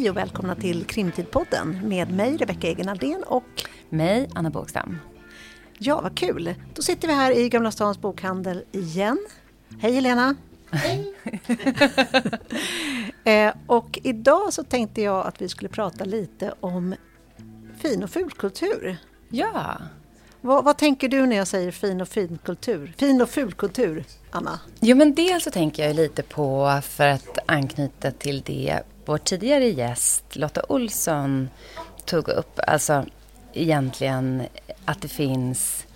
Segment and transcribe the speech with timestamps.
[0.00, 3.44] Hej och välkomna till Krimtidpodden med mig Rebecka Egenaldén och
[3.88, 4.98] mig Anna Bågstam.
[5.78, 6.54] Ja, vad kul!
[6.74, 9.26] Då sitter vi här i Gamla Stans bokhandel igen.
[9.80, 10.36] Hej Helena!
[10.70, 11.14] Hej!
[13.24, 16.94] eh, och idag så tänkte jag att vi skulle prata lite om
[17.78, 18.96] fin och fulkultur.
[19.28, 19.76] Ja!
[20.40, 22.94] Vad, vad, tänker du när jag säger fin och finkultur?
[22.96, 24.60] Fin och fulkultur, Anna?
[24.80, 29.68] Jo, men dels så tänker jag lite på, för att anknyta till det vår tidigare
[29.68, 31.48] gäst Lotta Olsson
[32.04, 33.04] tog upp, alltså
[33.52, 34.42] egentligen
[34.84, 35.86] att det finns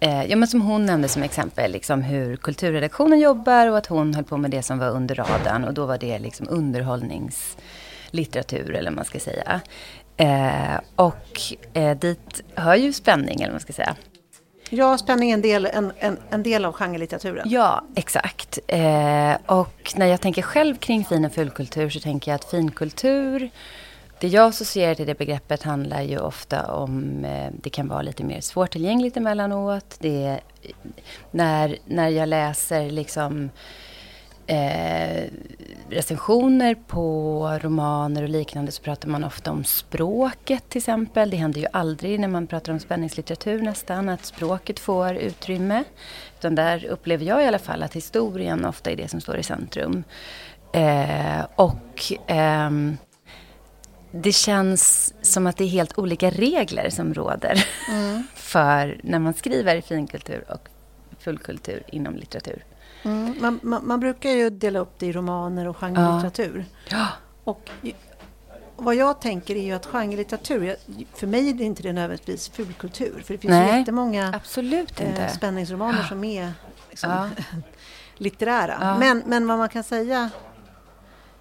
[0.00, 4.14] Eh, ja, men som hon nämnde som exempel, liksom hur kulturredaktionen jobbar och att hon
[4.14, 5.64] höll på med det som var under radarn.
[5.64, 9.60] Och då var det liksom underhållningslitteratur, eller vad man ska säga.
[10.16, 11.40] Eh, och
[11.72, 13.96] eh, dit hör ju spänning, eller vad man ska säga.
[14.70, 17.50] Ja, spänning är en del, en, en, en del av genrelitteraturen.
[17.50, 18.58] Ja, exakt.
[18.66, 23.50] Eh, och när jag tänker själv kring fin och fulkultur så tänker jag att finkultur
[24.20, 28.24] det jag associerar till det begreppet handlar ju ofta om, eh, det kan vara lite
[28.24, 29.96] mer svårtillgängligt emellanåt.
[29.98, 30.40] Det,
[31.30, 33.50] när, när jag läser liksom
[34.46, 35.30] eh,
[35.90, 41.30] recensioner på romaner och liknande så pratar man ofta om språket till exempel.
[41.30, 45.84] Det händer ju aldrig när man pratar om spänningslitteratur nästan att språket får utrymme.
[46.38, 49.42] Utan där upplever jag i alla fall att historien ofta är det som står i
[49.42, 50.04] centrum.
[50.72, 52.96] Eh, och ehm,
[54.10, 58.22] det känns som att det är helt olika regler som råder mm.
[58.34, 60.68] för när man skriver finkultur och
[61.18, 62.64] fullkultur inom litteratur.
[63.02, 63.34] Mm.
[63.40, 66.64] Man, man, man, brukar ju dela upp det i romaner och genrelitteratur.
[66.90, 67.06] Ja.
[67.44, 67.70] Och
[68.76, 70.76] vad jag tänker är ju att genrelitteratur,
[71.14, 73.22] för mig är det inte det nödvändigtvis fulkultur.
[73.26, 75.22] För det finns Nej, jättemånga absolut inte.
[75.22, 76.52] Eh, spänningsromaner som är
[76.90, 77.28] liksom, ja.
[78.16, 78.78] litterära.
[78.80, 78.98] Ja.
[78.98, 80.30] Men, men vad man kan säga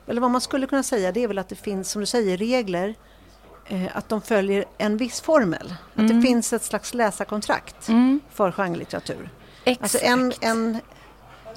[0.08, 2.38] eller vad man skulle kunna säga det är väl att det finns, som du säger,
[2.38, 2.96] regler
[3.68, 5.66] eh, att de följer en viss formel.
[5.66, 5.78] Mm.
[5.94, 6.22] Att det mm.
[6.22, 8.20] finns ett slags läsarkontrakt mm.
[8.32, 9.30] för genrelitteratur.
[9.80, 10.80] Alltså en, en,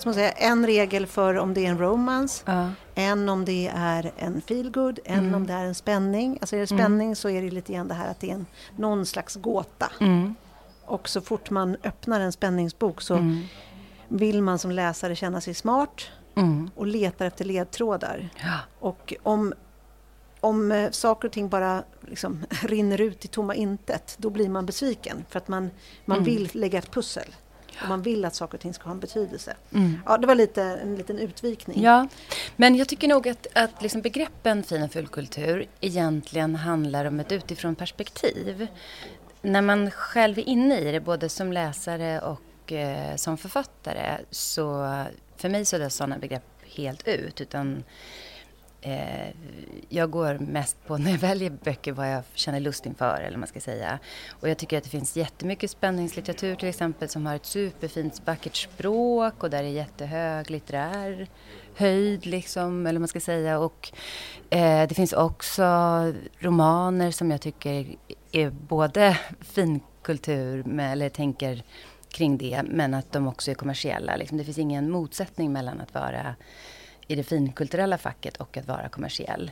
[0.01, 2.71] som säga, en regel för om det är en romance, uh.
[2.95, 5.35] en om det är en feelgood, en mm.
[5.35, 6.39] om det är en spänning.
[6.41, 6.83] Alltså är det mm.
[6.83, 9.93] spänning så är det lite grann det här att det är en, någon slags gåta.
[10.01, 10.35] Mm.
[10.85, 13.43] Och så fort man öppnar en spänningsbok så
[14.09, 16.71] vill man som läsare känna sig smart mm.
[16.75, 18.29] och letar efter ledtrådar.
[18.37, 18.59] Ja.
[18.79, 19.55] Och om,
[20.41, 24.67] om eh, saker och ting bara liksom rinner ut i tomma intet, då blir man
[24.67, 25.25] besviken.
[25.29, 25.71] För att man,
[26.05, 26.25] man mm.
[26.25, 27.35] vill lägga ett pussel.
[27.83, 29.57] Och man vill att saker och ting ska ha en betydelse.
[29.73, 30.01] Mm.
[30.07, 31.83] Ja, det var lite, en liten utvikning.
[31.83, 32.09] Ja,
[32.57, 37.33] men jag tycker nog att, att liksom begreppen fin och fullkultur egentligen handlar om ett
[37.33, 38.67] utifrån perspektiv.
[39.43, 44.65] När man själv är inne i det, både som läsare och eh, som författare, så
[45.37, 47.41] för mig så är sådana begrepp helt ut.
[47.41, 47.85] Utan
[48.81, 49.29] eh,
[49.89, 53.49] jag går mest på när jag väljer böcker vad jag känner lust inför, eller man
[53.49, 53.99] ska säga.
[54.41, 58.57] Och jag tycker att det finns jättemycket spänningslitteratur till exempel som har ett superfint vackert
[58.57, 61.29] språk och där är jättehög litterär
[61.79, 63.59] höjd liksom, eller man ska säga.
[63.59, 63.93] Och
[64.51, 65.63] eh, det finns också
[66.39, 67.87] romaner som jag tycker
[68.33, 71.63] är både finkultur, med, eller tänker
[72.09, 74.17] kring det, men att de också är kommersiella.
[74.17, 74.39] Liksom.
[74.39, 76.35] Det finns ingen motsättning mellan att vara
[77.09, 79.51] i det finkulturella facket och att vara kommersiell.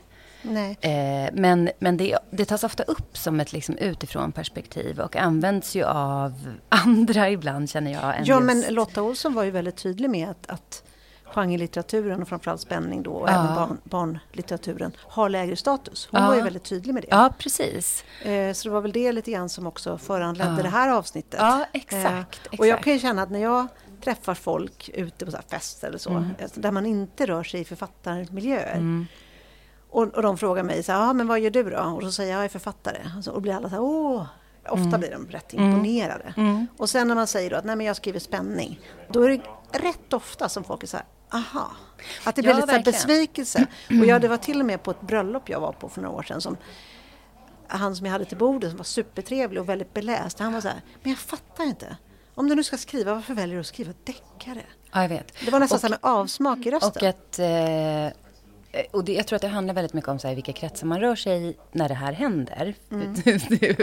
[0.80, 5.76] Eh, men men det, det tas ofta upp som ett liksom utifrån perspektiv och används
[5.76, 8.14] ju av andra ibland känner jag.
[8.24, 10.82] ja, men Lotta Olsson var ju väldigt tydlig med att, att
[11.24, 13.34] genrelitteraturen och framförallt spänning då och ja.
[13.34, 16.08] även barn, barnlitteraturen har lägre status.
[16.10, 16.28] Hon ja.
[16.28, 17.08] var ju väldigt tydlig med det.
[17.10, 18.04] Ja, precis.
[18.22, 20.62] Eh, så det var väl det lite grann som också föranledde ja.
[20.62, 21.40] det här avsnittet.
[21.40, 23.66] Ja, exakt, eh, Och jag kan ju känna att när jag
[24.00, 26.30] träffar folk ute på så fester eller så, mm.
[26.38, 28.76] Eh, där man inte rör sig i författarmiljöer.
[28.76, 29.06] Mm.
[29.90, 31.78] Och, och de frågar mig så här, men vad gör du då?
[31.78, 32.98] Och så säger jag, jag är författare.
[33.18, 34.26] Och, så, och blir alla så här, åh,
[34.68, 35.00] Ofta mm.
[35.00, 35.70] blir de rätt mm.
[35.70, 36.34] imponerade.
[36.36, 36.66] Mm.
[36.76, 38.80] Och sen när man säger då att nej men jag skriver spänning.
[39.12, 39.40] Då är det
[39.78, 41.70] rätt ofta som folk är så här, aha.
[42.24, 43.66] Att det blir ja, lite besvikelse.
[43.88, 46.16] Och jag, det var till och med på ett bröllop jag var på för några
[46.16, 46.56] år sedan som
[47.68, 50.38] han som jag hade till bordet som var supertrevlig och väldigt beläst.
[50.38, 51.96] Han var så här, men jag fattar inte.
[52.36, 54.62] Om du nu ska skriva, varför väljer du att skriva deckare?
[54.92, 55.32] Ja, jag vet.
[55.44, 56.90] Det var nästan och, så med avsmak i rösten.
[56.90, 60.34] Och att eh, och det, jag tror att det handlar väldigt mycket om så här,
[60.34, 62.74] vilka kretsar man rör sig i när det här händer.
[62.90, 63.06] Mm.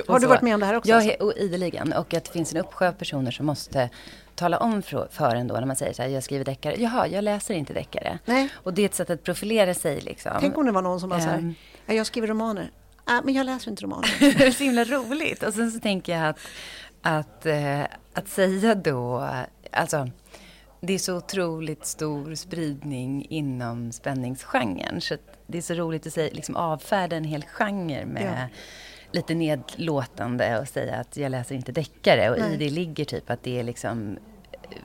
[0.07, 0.89] Har du varit med om det här också?
[0.89, 1.23] Ja, alltså?
[1.23, 1.93] och ideligen.
[1.93, 3.89] Och att det finns en uppsjö personer som måste
[4.35, 6.75] tala om för, för en då när man säger så här, jag skriver deckare.
[6.77, 8.19] Jaha, jag läser inte deckare.
[8.25, 8.49] Nej.
[8.55, 10.31] Och det är ett sätt att profilera sig liksom.
[10.39, 11.55] Tänk om det var någon som var så här, ehm.
[11.85, 12.71] jag skriver romaner.
[13.09, 14.15] Äh, men jag läser inte romaner.
[14.19, 15.43] det är så himla roligt.
[15.43, 16.39] Och sen så tänker jag att,
[17.03, 17.81] att, äh,
[18.13, 19.29] att säga då,
[19.71, 20.09] alltså
[20.81, 25.01] det är så otroligt stor spridning inom spänningsgenren.
[25.01, 25.15] Så
[25.47, 28.57] det är så roligt att säga, liksom avfärda en hel genre med ja.
[29.11, 32.29] lite nedlåtande och säga att jag läser inte deckare.
[32.29, 32.53] Och Nej.
[32.53, 34.17] i det ligger typ att det är liksom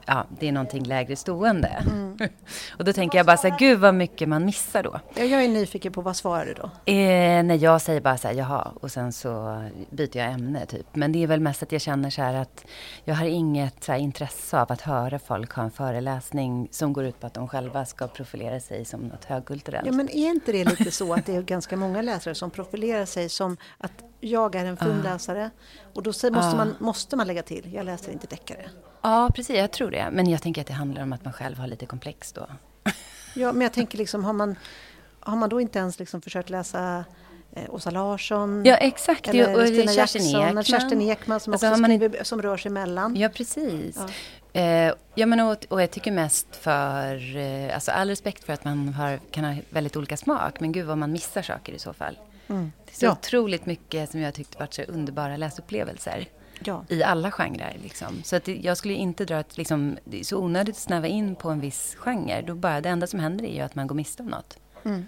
[0.07, 1.85] ja, det är någonting lägre stående.
[1.87, 2.19] Mm.
[2.79, 5.01] och då tänker jag bara så här, gud vad mycket man missar då.
[5.15, 6.93] Ja, jag är nyfiken på, vad svarar du då?
[6.93, 10.87] Eh, när jag säger bara så här, jaha, och sen så byter jag ämne typ.
[10.93, 12.65] Men det är väl mest att jag känner så här att
[13.05, 17.21] jag har inget här, intresse av att höra folk ha en föreläsning som går ut
[17.21, 19.87] på att de själva ska profilera sig som något högkulturellt.
[19.87, 23.05] Ja, men är inte det lite så att det är ganska många läsare som profilerar
[23.05, 25.03] sig som att jag är en fin uh.
[25.03, 25.50] läsare
[25.94, 26.56] och då måste, uh.
[26.56, 28.70] man, måste man lägga till, jag läser inte deckare.
[29.03, 29.56] Ja, precis.
[29.56, 30.09] Jag tror det.
[30.12, 32.47] Men jag tänker att det handlar om att man själv har lite komplex då.
[33.35, 34.56] ja, men jag tänker liksom, har man,
[35.20, 37.05] har man då inte ens liksom försökt läsa
[37.53, 38.65] eh, Åsa Larsson.
[38.65, 39.29] Ja, exakt.
[39.29, 40.64] Eller och Stina Kerstin Ekman.
[40.64, 41.91] Kerstin Ekman som alltså, också man...
[41.91, 43.17] skriver, som rör sig emellan.
[43.17, 43.97] Ja, precis.
[43.97, 44.61] Ja.
[44.61, 48.64] Eh, ja, men och, och, jag tycker mest för, eh, alltså all respekt för att
[48.64, 51.93] man har, kan ha väldigt olika smak, men gud vad man missar saker i så
[51.93, 52.19] fall.
[52.49, 52.73] Mm.
[52.85, 53.12] Det är så ja.
[53.12, 56.29] otroligt mycket som jag tyckte varit så underbara läsupplevelser.
[56.65, 56.85] Ja.
[56.89, 57.77] I alla genrer.
[57.83, 58.23] Liksom.
[58.25, 61.35] Så att jag skulle inte dra att liksom, det är så onödigt att snäva in
[61.35, 62.43] på en viss genre.
[62.43, 64.59] Då bara, det enda som händer är ju att man går miste om något.
[64.85, 65.06] Mm.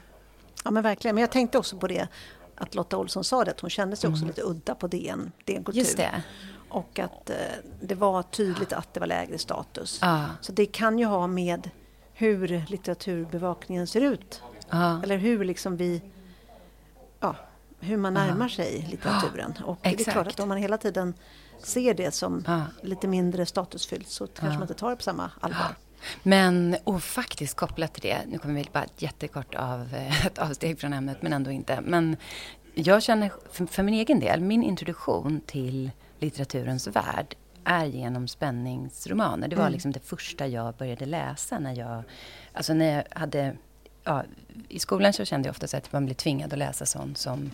[0.64, 1.14] Ja men verkligen.
[1.14, 2.08] Men jag tänkte också på det
[2.54, 4.28] att Lotta Olsson sa det, att hon kände sig också mm.
[4.28, 5.80] lite udda på DN, DN Kultur.
[5.80, 6.22] Just det.
[6.68, 7.36] Och att eh,
[7.80, 9.98] det var tydligt att det var lägre status.
[10.02, 10.24] Ah.
[10.40, 11.70] Så det kan ju ha med
[12.12, 14.42] hur litteraturbevakningen ser ut.
[14.68, 15.02] Ah.
[15.02, 16.02] Eller hur liksom vi
[17.80, 19.54] hur man närmar sig litteraturen.
[19.64, 20.04] Och Exakt.
[20.04, 21.14] det är klart att om man hela tiden
[21.58, 22.62] ser det som ja.
[22.82, 24.52] lite mindre statusfyllt så kanske ja.
[24.52, 25.74] man inte tar det på samma allvar.
[26.22, 30.80] Men, och faktiskt kopplat till det, nu kommer vi bara jättekort av eh, ett avsteg
[30.80, 31.80] från ämnet, men ändå inte.
[31.80, 32.16] Men
[32.74, 39.48] jag känner för, för min egen del, min introduktion till litteraturens värld är genom spänningsromaner.
[39.48, 39.72] Det var mm.
[39.72, 42.02] liksom det första jag började läsa när jag,
[42.52, 43.56] alltså när jag hade
[44.10, 44.24] ja,
[44.68, 47.50] i skolan så kände jag ofta så att man blev tvingad att läsa sånt som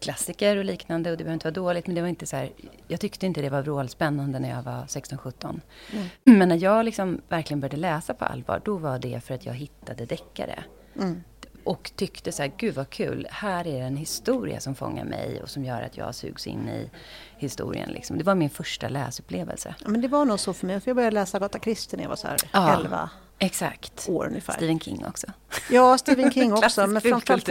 [0.00, 1.10] klassiker och liknande.
[1.10, 2.50] Och det behöver inte vara dåligt, men det var inte så här,
[2.88, 5.60] jag tyckte inte det var vrålspännande när jag var 16-17.
[5.92, 6.38] Mm.
[6.38, 9.54] Men när jag liksom verkligen började läsa på allvar, då var det för att jag
[9.54, 10.64] hittade deckare.
[10.96, 11.22] Mm.
[11.64, 15.50] Och tyckte så här, gud vad kul, här är en historia som fångar mig och
[15.50, 16.90] som gör att jag sugs in i
[17.38, 17.90] historien.
[17.90, 18.18] Liksom.
[18.18, 19.74] Det var min första läsupplevelse.
[19.84, 22.04] Ja, men det var nog så för mig, för jag började läsa Agatha Christie när
[22.04, 22.80] jag var så här ja.
[22.80, 24.08] 11 Exakt.
[24.08, 24.52] år ungefär.
[24.52, 25.26] Stephen King också.
[25.70, 26.86] Ja, Stephen King också.
[26.86, 27.48] men framförallt,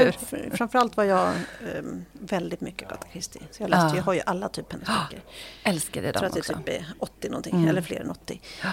[0.53, 1.33] framförallt var jag
[1.77, 3.41] um, väldigt mycket Agatha Christie.
[3.51, 3.95] Så jag, läste, ja.
[3.95, 5.23] jag har ju alla typ hennes böcker.
[5.63, 6.37] Älskade dem också.
[6.37, 7.69] Jag tror att det är typ 80 någonting, mm.
[7.69, 8.41] eller fler än 80.
[8.63, 8.69] Ja.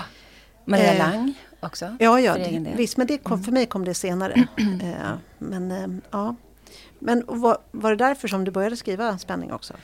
[0.64, 1.96] Maria eh, Lang också?
[2.00, 2.96] Ja, ja det, visst.
[2.96, 3.44] Men det kom, mm.
[3.44, 4.32] för mig kom det senare.
[4.82, 6.36] eh, men eh, ja.
[6.98, 9.74] Men var, var det därför som du började skriva spänning också?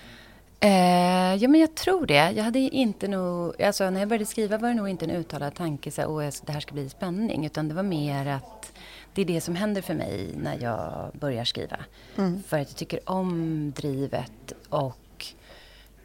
[0.60, 2.32] Eh, ja, men jag tror det.
[2.32, 5.54] Jag hade inte nog, alltså, när jag började skriva var det nog inte en uttalad
[5.54, 7.46] tanke så att det här ska bli spänning.
[7.46, 8.72] Utan det var mer att
[9.14, 11.76] det är det som händer för mig när jag börjar skriva.
[12.16, 12.42] Mm.
[12.42, 15.26] För att jag tycker om drivet och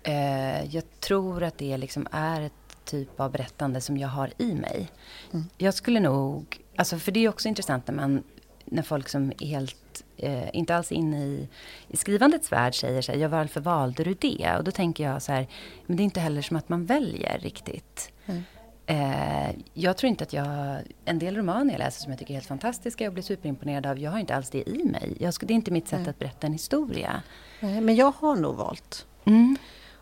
[0.03, 2.53] eh, jag tror att det liksom är ett
[2.85, 4.91] typ av berättande som jag har i mig.
[5.33, 5.45] Mm.
[5.57, 8.23] Jag skulle nog, alltså för det är också intressant när man
[8.65, 9.75] när folk som är helt,
[10.17, 11.47] eh, inte alls inne i,
[11.87, 14.55] i skrivandets värld säger så här, ja varför valde du det?
[14.57, 15.47] Och då tänker jag så här,
[15.85, 18.11] men det är inte heller som att man väljer riktigt.
[18.25, 18.43] Mm.
[18.85, 22.35] Eh, jag tror inte att jag, en del romaner jag läser som jag tycker är
[22.35, 25.17] helt fantastiska och blir superimponerad av, jag har inte alls det i mig.
[25.19, 26.09] Jag, det är inte mitt sätt mm.
[26.09, 27.21] att berätta en historia.
[27.59, 29.05] Nej, men jag har nog valt.
[29.25, 29.57] Mm.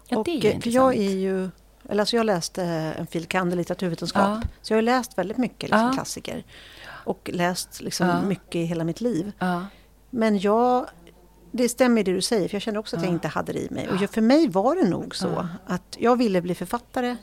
[0.07, 0.75] Ja, och, det är ju intressant.
[0.75, 1.49] Jag är ju
[1.89, 3.25] eller alltså jag läste en fil.
[3.25, 3.53] kand.
[3.53, 4.39] i litteraturvetenskap.
[4.43, 4.49] Ja.
[4.61, 5.93] Så jag har läst väldigt mycket liksom, ja.
[5.93, 6.43] klassiker
[6.83, 9.31] och läst liksom mycket i hela mitt liv.
[10.13, 10.85] Men jag,
[11.51, 13.67] det stämmer det du säger, för jag känner också att jag inte hade det i
[13.69, 13.89] mig.
[13.89, 17.17] Och för mig var det nog så att jag ville bli författare,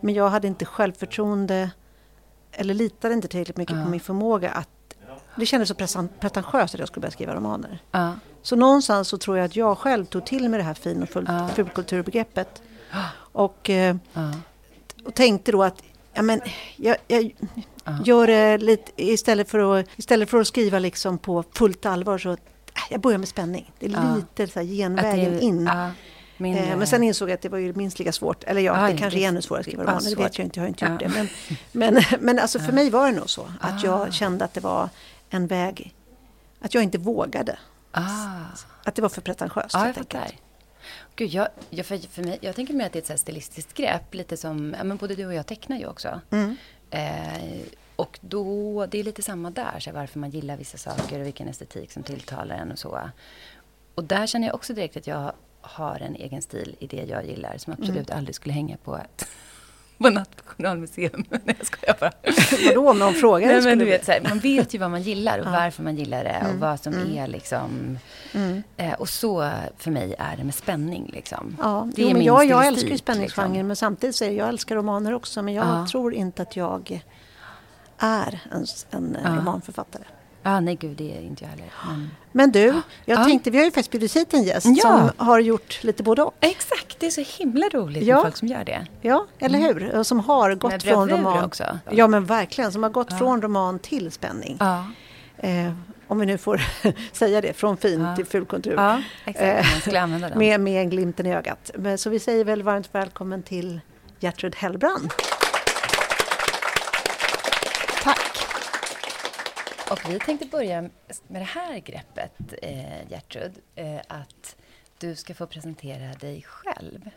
[0.00, 1.70] men jag hade inte självförtroende
[2.52, 4.68] eller litade inte tillräckligt mycket på min förmåga att
[5.36, 5.74] det kändes så
[6.20, 7.78] pretentiöst att jag skulle börja skriva romaner.
[8.42, 11.08] Så någonstans så tror jag att jag själv tog till mig det här fin och
[11.54, 12.62] fulkulturbegreppet.
[13.32, 13.96] Och, eh,
[15.04, 15.82] och tänkte då att
[16.14, 16.40] ja, men,
[16.76, 17.34] jag, jag,
[18.04, 22.30] gör det lite, istället för, att, istället för att skriva liksom på fullt allvar så
[22.32, 22.36] äh,
[22.90, 23.72] jag börjar med spänning.
[23.78, 25.70] Det är lite så här genvägen det, in.
[26.36, 28.44] Min, eh, men sen insåg jag att det var ju minst lika svårt.
[28.44, 30.10] Eller ja, det kanske är ännu svårare att skriva romaner.
[30.10, 31.08] Det vet jag inte, jag har inte gjort det.
[31.08, 31.28] Men,
[31.72, 33.48] men, men alltså för mig var det nog så.
[33.60, 34.88] Att jag kände att det var
[35.30, 35.94] en väg.
[36.60, 37.58] Att jag inte vågade.
[38.84, 39.74] Att det var för pretentiöst.
[39.74, 40.30] Ja, jag fattar.
[41.16, 43.74] Gud, jag, jag, för, för mig, jag tänker mer att det är ett så stilistiskt
[43.74, 44.14] grepp.
[44.14, 46.20] Lite som, ja, men både du och jag tecknar ju också.
[46.30, 46.56] Mm.
[46.90, 47.66] Eh,
[47.96, 51.48] och då, det är lite samma där, så varför man gillar vissa saker och vilken
[51.48, 53.10] estetik som tilltalar en och så.
[53.94, 57.26] Och där känner jag också direkt att jag har en egen stil i det jag
[57.26, 58.18] gillar som absolut mm.
[58.18, 59.28] aldrig skulle hänga på ett
[59.98, 61.24] på Nationalmuseum.
[61.30, 62.12] Nej, jag skojar bara.
[62.66, 63.48] Vadå om någon frågar?
[63.48, 65.50] Nej, men du vet, så här, man vet ju vad man gillar och ja.
[65.50, 66.60] varför man gillar det och mm.
[66.60, 67.18] vad som mm.
[67.18, 67.98] är liksom...
[68.32, 68.62] Mm.
[68.76, 71.10] Eh, och så för mig är det med spänning.
[71.12, 71.56] Liksom.
[71.60, 73.66] Ja, det jo, men jag, jag älskar ju spänningsgenren liksom.
[73.66, 75.86] men samtidigt säger jag älskar romaner också men jag ja.
[75.90, 77.02] tror inte att jag
[77.98, 78.66] är en,
[79.24, 80.04] en romanförfattare.
[80.44, 81.66] Ja, nej gud, det är inte jag heller.
[81.86, 82.66] Men, men du,
[83.04, 83.24] jag ja.
[83.24, 84.82] tänkte, vi har ju faktiskt bjudit hit en gäst ja.
[84.82, 86.34] som har gjort lite både och.
[86.40, 88.14] Exakt, det är så himla roligt ja.
[88.14, 88.86] med folk som gör det.
[89.00, 89.74] Ja, eller mm.
[89.74, 90.02] hur?
[90.02, 91.44] Som har gått från roman...
[91.44, 91.78] också.
[91.90, 92.72] Ja, men verkligen.
[92.72, 93.18] Som har gått ja.
[93.18, 94.58] från roman till spänning.
[95.38, 95.72] Eh,
[96.06, 96.62] om vi nu får
[97.12, 98.74] säga det, från fin till fulkultur.
[98.76, 99.90] Ja, exakt.
[99.90, 100.20] Den.
[100.34, 101.70] med, med glimten i ögat.
[101.74, 103.80] Men, så vi säger väl varmt välkommen till
[104.20, 105.12] Gertrud Hellbrand.
[109.94, 112.32] Och vi tänkte börja med det här greppet,
[112.62, 113.52] eh, Gertrud.
[113.74, 114.56] Eh, att
[114.98, 117.10] du ska få presentera dig själv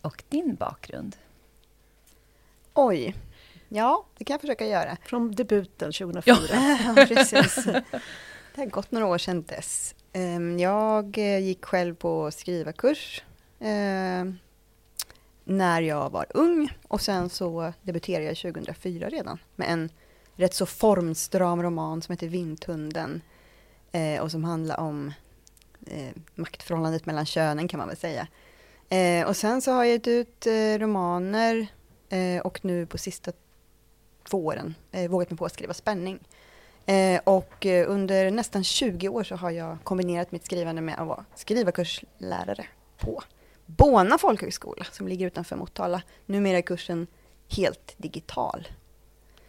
[0.00, 1.16] och din bakgrund.
[2.74, 3.14] Oj.
[3.68, 4.96] Ja, det kan jag försöka göra.
[5.04, 6.36] Från debuten 2004.
[6.96, 7.64] Ja, precis.
[7.64, 9.94] Det har gått några år sedan dess.
[10.12, 13.22] Ehm, jag eh, gick själv på skrivarkurs
[13.60, 14.38] ehm,
[15.44, 19.90] när jag var ung och sen så debuterade jag 2004 redan med en
[20.36, 23.22] rätt så formstram roman som heter Vindhunden
[23.92, 25.12] eh, och som handlar om
[25.86, 28.26] eh, maktförhållandet mellan könen kan man väl säga.
[28.88, 31.66] Eh, och sen så har jag gett ut eh, romaner
[32.08, 33.32] eh, och nu på sista
[34.28, 36.18] två åren eh, vågat mig på att skriva spänning.
[36.86, 41.06] Eh, och eh, under nästan 20 år så har jag kombinerat mitt skrivande med att
[41.06, 42.66] vara skrivarkurslärare
[42.98, 43.22] på
[43.66, 46.02] Bona folkhögskola som ligger utanför Motala.
[46.26, 47.06] Numera är kursen
[47.48, 48.68] helt digital.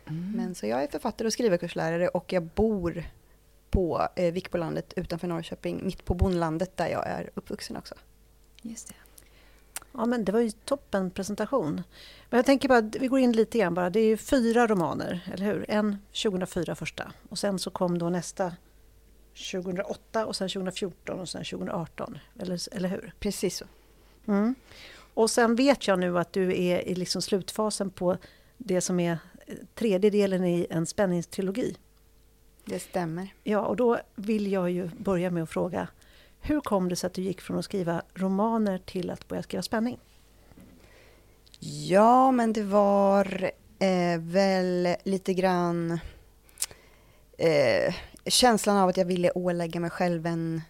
[0.10, 0.32] Mm.
[0.36, 3.04] Men så jag är författare och skrivarkurslärare och jag bor
[3.70, 7.96] på eh, Vikbolandet utanför Norrköping, mitt på bondlandet där jag är uppvuxen också.
[8.62, 8.96] Just det.
[9.92, 11.82] Ja men det var ju toppen presentation.
[12.30, 13.90] Men jag tänker bara, vi går in lite grann bara.
[13.90, 15.66] Det är ju fyra romaner, eller hur?
[15.68, 18.54] En 2004 första och sen så kom då nästa
[19.52, 23.14] 2008 och sen 2014 och sen 2018, eller, eller hur?
[23.20, 23.66] Precis så.
[24.28, 24.56] Mm.
[25.14, 28.18] Och sen vet jag nu att du är i liksom slutfasen på
[28.58, 29.18] det som är
[29.76, 31.76] tredje delen i en spänningstrilogi.
[32.66, 33.34] Det stämmer.
[33.44, 35.88] Ja, och då vill jag ju börja med att fråga
[36.40, 39.62] hur kom det sig att du gick från att skriva romaner till att börja skriva
[39.62, 40.00] spänning?
[41.60, 46.00] Ja, men det var eh, väl lite grann
[47.38, 50.62] eh, känslan av att jag ville ålägga mig själv en,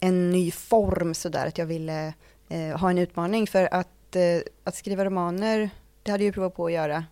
[0.00, 2.14] en ny form sådär, att jag ville
[2.48, 5.70] eh, ha en utmaning för att, eh, att skriva romaner,
[6.02, 7.04] det hade jag ju provat på att göra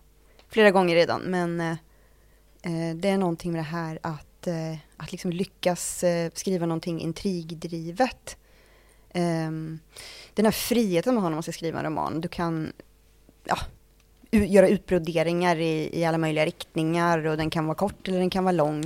[0.49, 1.71] flera gånger redan, men eh,
[2.61, 7.01] eh, det är någonting med det här att, eh, att liksom lyckas eh, skriva någonting
[7.01, 8.37] intrigdrivet.
[9.13, 9.79] Ehm,
[10.33, 12.73] den här friheten man har när man ska skriva en roman, du kan
[13.43, 13.57] ja,
[14.31, 18.43] göra utbroderingar i, i alla möjliga riktningar och den kan vara kort eller den kan
[18.43, 18.83] vara lång.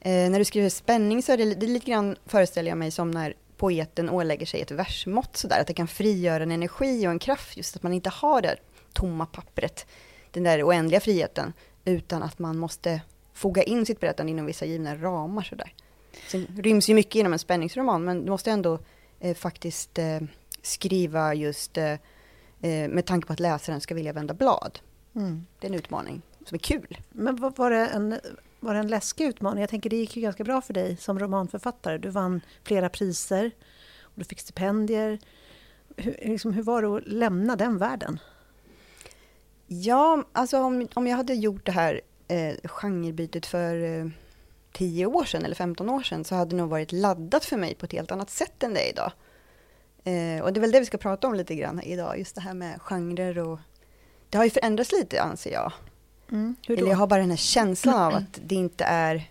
[0.00, 2.90] Eh, när du skriver spänning så är det, det är lite grann, föreställer jag mig,
[2.90, 7.10] som när poeten ålägger sig ett versmått sådär, att det kan frigöra en energi och
[7.10, 8.56] en kraft, just att man inte har det
[8.92, 9.86] tomma pappret
[10.36, 11.52] den där oändliga friheten
[11.84, 13.00] utan att man måste
[13.32, 15.42] foga in sitt berättande inom vissa givna ramar.
[15.42, 15.74] Sådär.
[16.28, 18.78] Sen ryms ju mycket inom en spänningsroman men du måste ändå
[19.20, 20.20] eh, faktiskt eh,
[20.62, 21.92] skriva just eh,
[22.60, 24.78] eh med tanke på att läsaren ska vilja vända blad.
[25.14, 25.46] Mm.
[25.60, 26.98] Det är en utmaning som är kul.
[27.10, 28.20] Men var det, en,
[28.60, 29.60] var det en läskig utmaning?
[29.60, 31.98] Jag tänker det gick ju ganska bra för dig som romanförfattare.
[31.98, 33.50] Du vann flera priser
[34.00, 35.18] och du fick stipendier.
[35.96, 38.18] Hur, liksom, hur var det att lämna den världen?
[39.66, 44.06] Ja, alltså om, om jag hade gjort det här eh, genrebytet för eh,
[44.72, 47.74] 10 år sedan eller 15 år sedan så hade det nog varit laddat för mig
[47.74, 49.12] på ett helt annat sätt än det är idag.
[50.04, 52.40] Eh, och det är väl det vi ska prata om lite grann idag, just det
[52.40, 53.58] här med genrer och
[54.30, 55.72] det har ju förändrats lite anser jag.
[56.30, 59.30] Mm, eller jag har bara den här känslan av att det inte är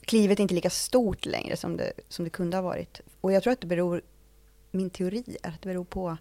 [0.00, 3.00] klivet är inte lika stort längre som det, som det kunde ha varit.
[3.20, 4.02] Och jag tror att det beror,
[4.70, 6.16] min teori är att det beror på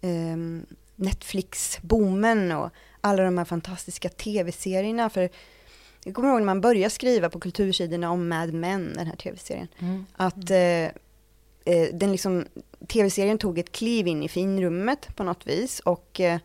[0.00, 0.66] um,
[1.00, 5.10] Netflix-boomen och alla de här fantastiska tv-serierna.
[5.10, 5.30] För
[6.04, 9.68] jag kommer ihåg när man började skriva på kultursidorna om Mad Men, den här tv-serien.
[9.78, 10.06] Mm.
[10.12, 10.84] Att eh,
[11.64, 12.46] eh, den liksom,
[12.88, 15.80] tv-serien tog ett kliv in i finrummet på något vis.
[15.80, 16.38] Och eh,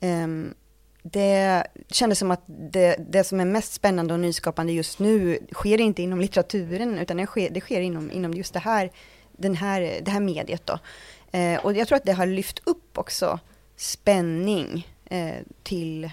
[0.00, 0.54] ehm,
[1.02, 5.80] det kändes som att det, det, som är mest spännande och nyskapande just nu sker
[5.80, 8.90] inte inom litteraturen, utan det sker, det sker inom, inom just det här,
[9.32, 10.66] den här, det här mediet.
[10.66, 10.78] Då.
[11.38, 13.38] Eh, och jag tror att det har lyft upp också
[13.76, 16.10] spänning eh, till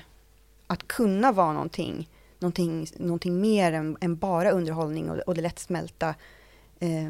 [0.67, 6.15] att kunna vara någonting, någonting, någonting mer än, än bara underhållning och, och det lättsmälta.
[6.79, 7.09] Eh,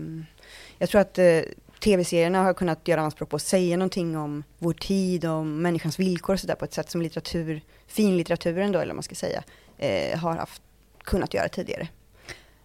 [0.77, 1.41] jag tror att eh,
[1.79, 6.33] tv-serierna har kunnat göra anspråk på att säga någonting om vår tid, om människans villkor
[6.33, 9.43] och sådär på ett sätt som litteratur, finlitteraturen då, eller vad man ska säga,
[9.77, 10.61] eh, har haft,
[11.03, 11.87] kunnat göra tidigare.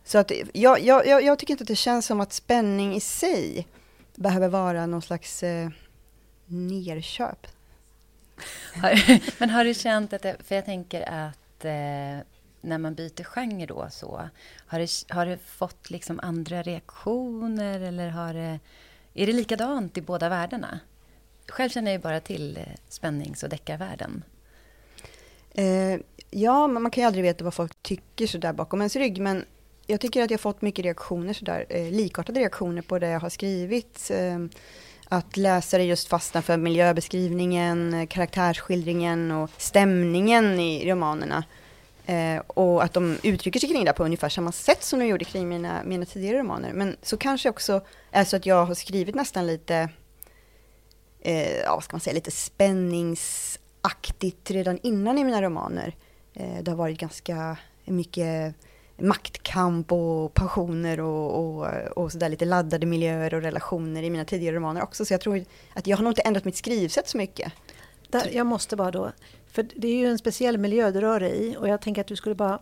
[0.05, 3.67] Så att jag, jag, jag, tycker inte att det känns som att spänning i sig
[4.15, 5.69] behöver vara någon slags eh,
[6.47, 7.47] nerköp.
[9.39, 12.27] Men har du känt att, det, för jag tänker att eh,
[12.61, 14.29] när man byter genre då så,
[14.67, 18.59] har det, har det fått liksom andra reaktioner eller har det,
[19.15, 20.81] är det likadant i båda världarna?
[21.49, 24.25] Själv känner jag ju bara till eh, spännings och deckarvärlden.
[25.55, 26.01] Eh,
[26.31, 29.45] ja, man kan ju aldrig veta vad folk tycker sådär bakom ens rygg, men
[29.87, 33.31] jag tycker att jag fått mycket reaktioner sådär, eh, likartade reaktioner på det jag har
[33.31, 34.11] skrivit.
[34.11, 34.39] Eh,
[35.09, 41.45] att läsare just fastnar för miljöbeskrivningen, karaktärsskildringen och stämningen i romanerna.
[42.07, 45.25] Eh, och att de uttrycker sig kring det på ungefär samma sätt som de gjorde
[45.25, 46.73] kring mina, mina tidigare romaner.
[46.73, 49.89] Men så kanske också är så att jag har skrivit nästan lite,
[51.21, 55.95] eh, ja, vad ska man säga, lite spänningsaktigt redan innan i mina romaner.
[56.35, 58.55] Eh, det har varit ganska mycket
[58.97, 64.57] maktkamp och passioner och, och, och sådär lite laddade miljöer och relationer i mina tidigare
[64.57, 65.05] romaner också.
[65.05, 67.53] Så jag tror att jag har nog inte ändrat mitt skrivsätt så mycket.
[68.09, 69.13] Där, jag måste bara då,
[69.47, 72.07] för det är ju en speciell miljö du rör dig i och jag tänker att
[72.07, 72.59] du skulle bara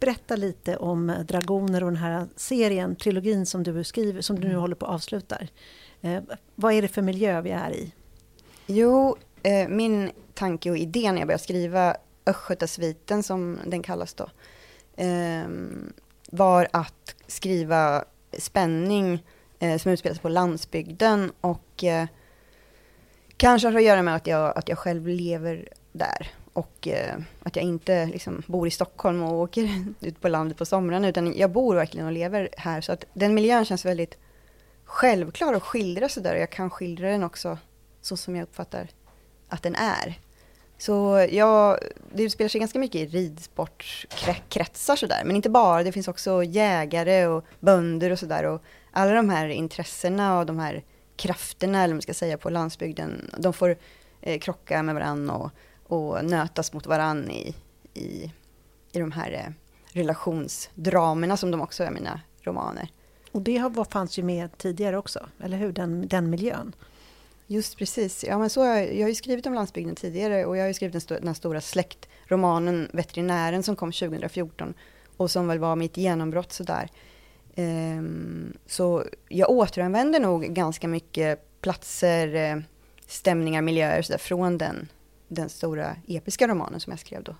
[0.00, 4.48] berätta lite om Dragoner och den här serien, trilogin som du skriver, som du nu
[4.48, 4.60] mm.
[4.60, 5.38] håller på att avsluta.
[6.02, 6.22] Eh,
[6.54, 7.92] vad är det för miljö vi är i?
[8.66, 14.30] Jo, eh, min tanke och idé när jag började skriva Östgötasviten som den kallas då,
[14.96, 15.48] eh,
[16.30, 18.04] var att skriva
[18.38, 19.24] spänning
[19.58, 22.06] eh, som utspelas på landsbygden och eh,
[23.36, 27.56] kanske har att göra med att jag, att jag själv lever där och eh, att
[27.56, 31.50] jag inte liksom, bor i Stockholm och åker ut på landet på somrarna utan jag
[31.50, 34.18] bor verkligen och lever här så att den miljön känns väldigt
[34.84, 37.58] självklar att skildra sådär och jag kan skildra den också
[38.00, 38.88] så som jag uppfattar
[39.48, 40.18] att den är.
[40.84, 41.78] Så ja,
[42.12, 47.26] det spelar sig ganska mycket i ridsportkretsar sådär, men inte bara, det finns också jägare
[47.26, 50.82] och bönder och sådär och alla de här intressena och de här
[51.16, 53.76] krafterna, eller man ska säga, på landsbygden, de får
[54.20, 55.50] eh, krocka med varandra och,
[55.86, 57.54] och nötas mot varandra i,
[57.94, 58.32] i,
[58.92, 59.52] i de här eh,
[59.92, 62.88] relationsdramerna som de också är mina romaner.
[63.32, 65.72] Och det har, fanns ju med tidigare också, eller hur?
[65.72, 66.72] Den, den miljön.
[67.46, 68.24] Just precis.
[68.24, 70.74] Ja, men så, jag, jag har ju skrivit om landsbygden tidigare och jag har ju
[70.74, 74.74] skrivit den, st den stora släktromanen Veterinären som kom 2014
[75.16, 76.88] och som väl var mitt genombrott sådär.
[77.56, 82.56] Um, så jag återanvänder nog ganska mycket platser, eh,
[83.06, 84.88] stämningar, miljöer så där, från den,
[85.28, 87.36] den stora episka romanen som jag skrev då.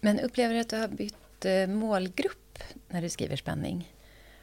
[0.00, 3.94] Men upplever du att du har bytt eh, målgrupp när du skriver spänning?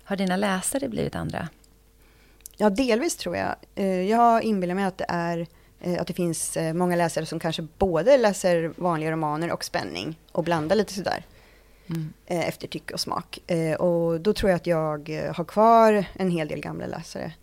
[0.04, 1.50] Har dina läsare blivit andra?
[2.58, 3.56] Ja, delvis tror jag.
[3.76, 5.48] Eh, jag inbillar mig att det är
[6.00, 10.76] att det finns många läsare som kanske både läser vanliga romaner och spänning och blandar
[10.76, 11.26] lite sådär.
[11.90, 12.14] Mm.
[12.26, 13.40] Efter tycke och smak.
[13.80, 17.34] Och då tror jag att jag har kvar en hel del gamla läsare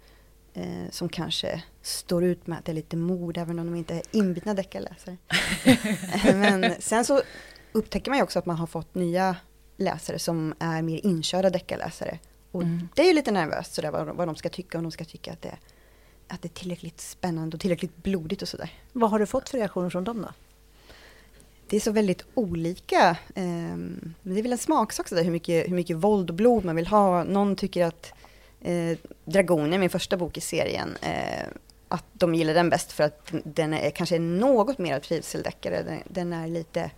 [0.59, 3.95] eh, som kanske står ut med att det är lite mod, även om de inte
[3.95, 5.17] är inbitna deckarläsare.
[6.35, 7.23] Men sen så
[7.73, 9.37] upptäcker man ju också att man har fått nya
[9.77, 12.19] läsare som är mer inkörda deckarläsare.
[12.53, 12.89] Och mm.
[12.95, 15.33] det är ju lite nervöst sådär vad, vad de ska tycka, om de ska tycka
[15.33, 15.57] att det,
[16.29, 18.73] att det är tillräckligt spännande och tillräckligt blodigt och sådär.
[18.93, 20.29] Vad har du fått för reaktioner från dem då?
[21.69, 23.17] Det är så väldigt olika.
[23.37, 26.77] Um, det är väl en smaksak sådär, hur mycket, hur mycket våld och blod man
[26.77, 27.25] vill ha.
[27.25, 28.13] Någon tycker att
[28.61, 31.47] eh, Dragoner, min första bok i serien, eh,
[31.89, 35.83] att de gillar den bäst för att den är kanske något mer trivseldeckare.
[35.83, 36.91] Den, den är lite,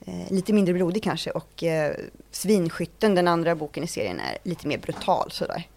[0.00, 1.94] eh, lite mindre blodig kanske och eh,
[2.30, 5.68] Svinskytten, den andra boken i serien, är lite mer brutal sådär.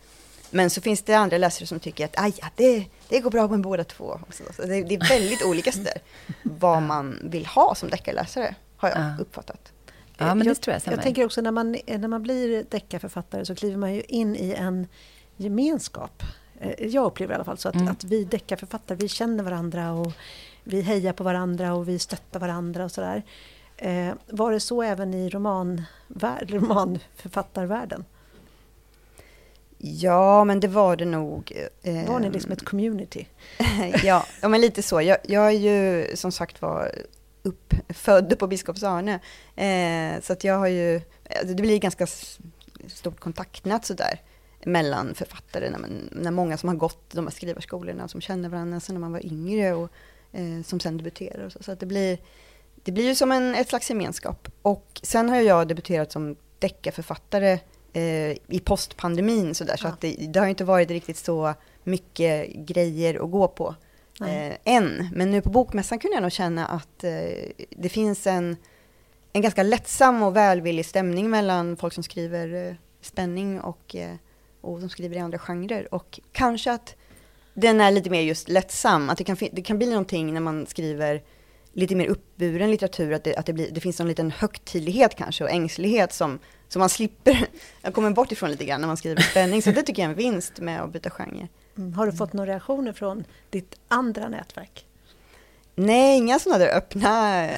[0.51, 3.47] Men så finns det andra läsare som tycker att Aj, ja, det, det går bra
[3.47, 4.19] med båda två.
[4.29, 6.01] Så, så det, det, är väldigt olika sådär,
[6.43, 9.71] vad man vill ha som deckarläsare, har jag uppfattat.
[10.17, 13.45] Ja, men det jag, tror jag, jag tänker också när man, när man blir deckarförfattare
[13.45, 14.88] så kliver man ju in i en
[15.38, 16.23] gemenskap.
[16.60, 17.88] Eh, jag upplever i alla fall så att, mm.
[17.88, 20.12] att vi deckarförfattare, vi känner varandra och
[20.63, 23.23] vi hejar på varandra och vi stöttar varandra och sådär.
[23.82, 28.06] Eh, var det så även i romanvärld, romanförfattarvärlden?
[29.78, 31.52] Ja, men det var det nog.
[31.82, 33.28] Eh, var ni liksom ett community?
[34.04, 35.02] ja, men lite så.
[35.02, 36.92] Jag, jag är ju som sagt var
[37.44, 39.20] uppfödd på Biskops-Arne.
[39.56, 41.02] Eh, så att jag har ju,
[41.44, 42.08] det blir ganska
[42.88, 44.22] stort kontaktnät sådär
[44.65, 48.80] mellan författare, när, man, när många som har gått de här skrivarskolorna, som känner varandra
[48.80, 49.89] sen när man var yngre och
[50.32, 51.46] eh, som sen debuterar.
[51.46, 52.18] Och så så att det blir,
[52.84, 54.48] det blir ju som en, ett slags gemenskap.
[54.62, 57.60] Och sen har jag debuterat som deckarförfattare
[57.94, 63.24] eh, i postpandemin sådär, så att det, det har inte varit riktigt så mycket grejer
[63.24, 63.76] att gå på
[64.22, 65.10] eh, än.
[65.13, 68.58] Men nu på Bokmässan kunde jag nog känna att eh, det finns en,
[69.34, 74.15] en ganska lättsam och välvillig stämning mellan folk som skriver eh, spänning och, eh,
[74.62, 75.94] och som skriver i andra genrer.
[75.94, 76.96] Och kanske att
[77.54, 80.65] den är lite mer just lättsam, att det kan, det kan bli någonting när man
[80.65, 81.24] skriver
[81.73, 85.43] lite mer uppburen litteratur, att det, att det, blir, det finns någon liten högtidlighet kanske
[85.43, 87.47] och ängslighet som, som man slipper,
[87.82, 90.13] jag kommer bort ifrån lite grann när man skriver spänning, så det tycker jag är
[90.13, 91.47] en vinst med att byta genre.
[91.77, 91.93] Mm.
[91.93, 94.86] Har du fått några reaktioner från ditt andra nätverk?
[95.79, 97.10] Nej, inga sådana där öppna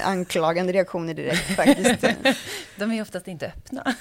[0.02, 2.04] anklagande reaktioner direkt faktiskt.
[2.76, 3.94] de är oftast inte öppna.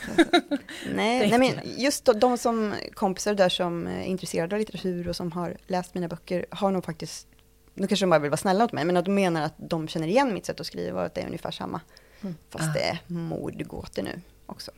[0.95, 5.15] nej, nej, men just de, de som kompisar där som är intresserade av litteratur och
[5.15, 7.27] som har läst mina böcker har nog faktiskt,
[7.73, 9.87] nu kanske de bara vill vara snälla mot mig, men att de menar att de
[9.87, 11.81] känner igen mitt sätt att skriva och att det är ungefär samma.
[12.21, 12.35] Mm.
[12.49, 12.73] Fast ah.
[12.73, 14.71] det är mordgåtor nu också.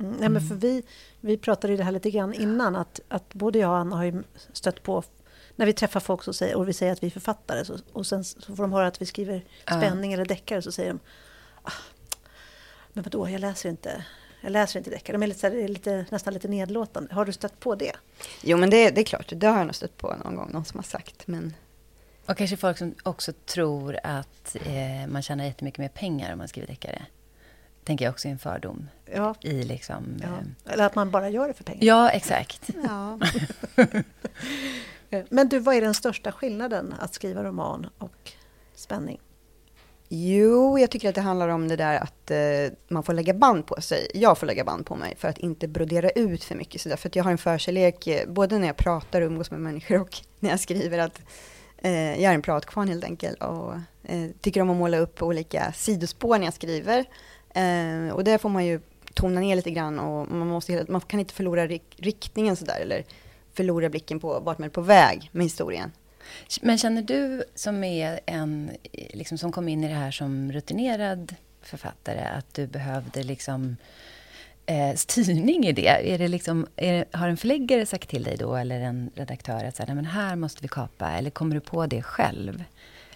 [0.00, 0.82] Mm, nej, men för vi,
[1.20, 4.04] vi pratade ju det här lite grann innan, att, att både jag och Anna har
[4.04, 5.02] ju stött på
[5.56, 8.06] när vi träffar folk så säger, och vi säger att vi är författare så, och
[8.06, 11.00] sen så får de höra att vi skriver spänning eller deckare så säger de
[11.62, 11.72] ah,
[12.92, 14.04] Men vadå, jag läser inte
[14.40, 15.16] jag läser inte deckare.
[15.16, 17.14] De är lite, lite, nästan lite nedlåtande.
[17.14, 17.92] Har du stött på det?
[18.42, 19.32] Jo, men det, det är klart.
[19.36, 20.50] Det har jag nog stött på någon gång.
[20.52, 21.26] Någon som har sagt.
[21.26, 21.54] Men...
[22.28, 26.48] Och kanske folk som också tror att eh, man tjänar jättemycket mer pengar om man
[26.48, 27.02] skriver deckare
[27.88, 28.88] tänker jag också är en fördom.
[29.14, 29.34] Ja.
[29.40, 30.28] I liksom, ja.
[30.28, 31.84] Eh, Eller att man bara gör det för pengar.
[31.84, 32.70] Ja, exakt.
[32.84, 33.18] Ja.
[35.28, 38.32] Men du, vad är den största skillnaden att skriva roman och
[38.74, 39.20] spänning?
[40.08, 43.66] Jo, jag tycker att det handlar om det där att eh, man får lägga band
[43.66, 44.10] på sig.
[44.14, 46.80] Jag får lägga band på mig för att inte brodera ut för mycket.
[46.80, 49.60] Så för att jag har en förkärlek, eh, både när jag pratar och umgås med
[49.60, 51.20] människor och när jag skriver, att
[51.82, 53.42] Eh, jag är en pratkvarn helt enkelt.
[53.42, 57.04] Och eh, tycker om att måla upp olika sidospår när jag skriver.
[57.54, 58.80] Eh, och det får man ju
[59.14, 63.04] tona ner lite grann och man, måste, man kan inte förlora riktningen sådär eller
[63.52, 65.92] förlora blicken på vart man är på väg med historien.
[66.60, 71.34] Men känner du som är en, liksom som kom in i det här som rutinerad
[71.62, 73.76] författare, att du behövde liksom
[74.68, 76.12] eh, styrning i det?
[76.14, 79.64] Är det liksom, är det, har en förläggare sagt till dig då, eller en redaktör,
[79.64, 82.64] att så här, men här måste vi kapa, eller kommer du på det själv?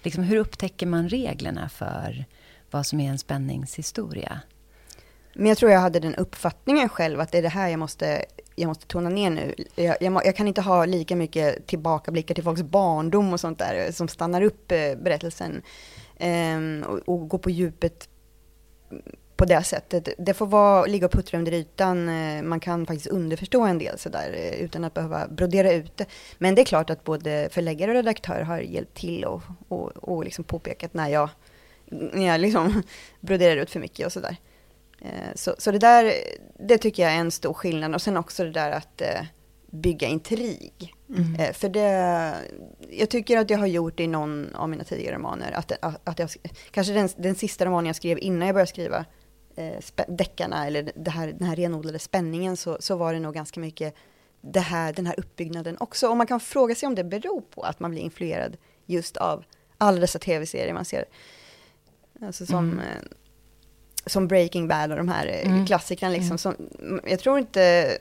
[0.03, 2.25] Liksom, hur upptäcker man reglerna för
[2.71, 4.41] vad som är en spänningshistoria.
[5.35, 8.25] Men jag tror jag hade den uppfattningen själv, att det är det här jag måste,
[8.57, 9.55] jag måste tona ner nu.
[9.75, 13.87] Jag, jag, jag kan inte ha lika mycket tillbakablickar till folks barndom och sånt där,
[13.87, 15.63] eh, som stannar upp eh, berättelsen.
[16.21, 18.09] Um, och, och gå på djupet
[19.37, 20.09] på det sättet.
[20.19, 22.09] Det får vara, ligga och puttra under ytan.
[22.09, 26.07] Eh, man kan faktiskt underförstå en del sådär eh, utan att behöva brodera ut det.
[26.39, 30.25] Men det är klart att både förläggare och redaktör har hjälpt till och, och, och
[30.25, 31.29] liksom påpekat när jag
[32.13, 32.83] när jag liksom
[33.21, 34.37] broderar ut för mycket och sådär.
[35.01, 36.15] Eh, så, så det där,
[36.59, 37.95] det tycker jag är en stor skillnad.
[37.95, 39.03] Och sen också det där att
[39.73, 40.95] bygga intrig.
[41.17, 41.55] Mm.
[41.55, 42.35] För det,
[42.91, 45.53] jag tycker att jag har gjort det i någon av mina tidigare romaner.
[45.53, 45.73] Att,
[46.05, 46.31] att jag,
[46.71, 49.05] kanske den, den sista romanen jag skrev innan jag började skriva
[49.57, 53.61] eh, deckarna, eller det här, den här renodlade spänningen, så, så var det nog ganska
[53.61, 53.95] mycket
[54.41, 56.09] det här, den här uppbyggnaden också.
[56.09, 59.45] Och man kan fråga sig om det beror på att man blir influerad just av
[59.79, 61.05] alla dessa tv-serier man ser.
[62.21, 62.79] Alltså som, mm.
[62.79, 63.03] Eh,
[64.07, 65.67] som Breaking Bad och de här eh, mm.
[65.67, 66.13] klassikerna.
[66.13, 66.39] Liksom, mm.
[66.39, 67.93] som, jag tror inte,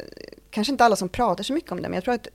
[0.49, 2.27] kanske inte alla som pratar så mycket om det, men jag tror att,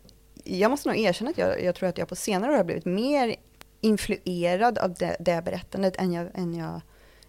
[0.44, 2.84] jag måste nog erkänna att jag, jag tror att jag på senare år har blivit
[2.84, 3.36] mer
[3.80, 6.80] influerad av det, det berättandet än jag, än, jag,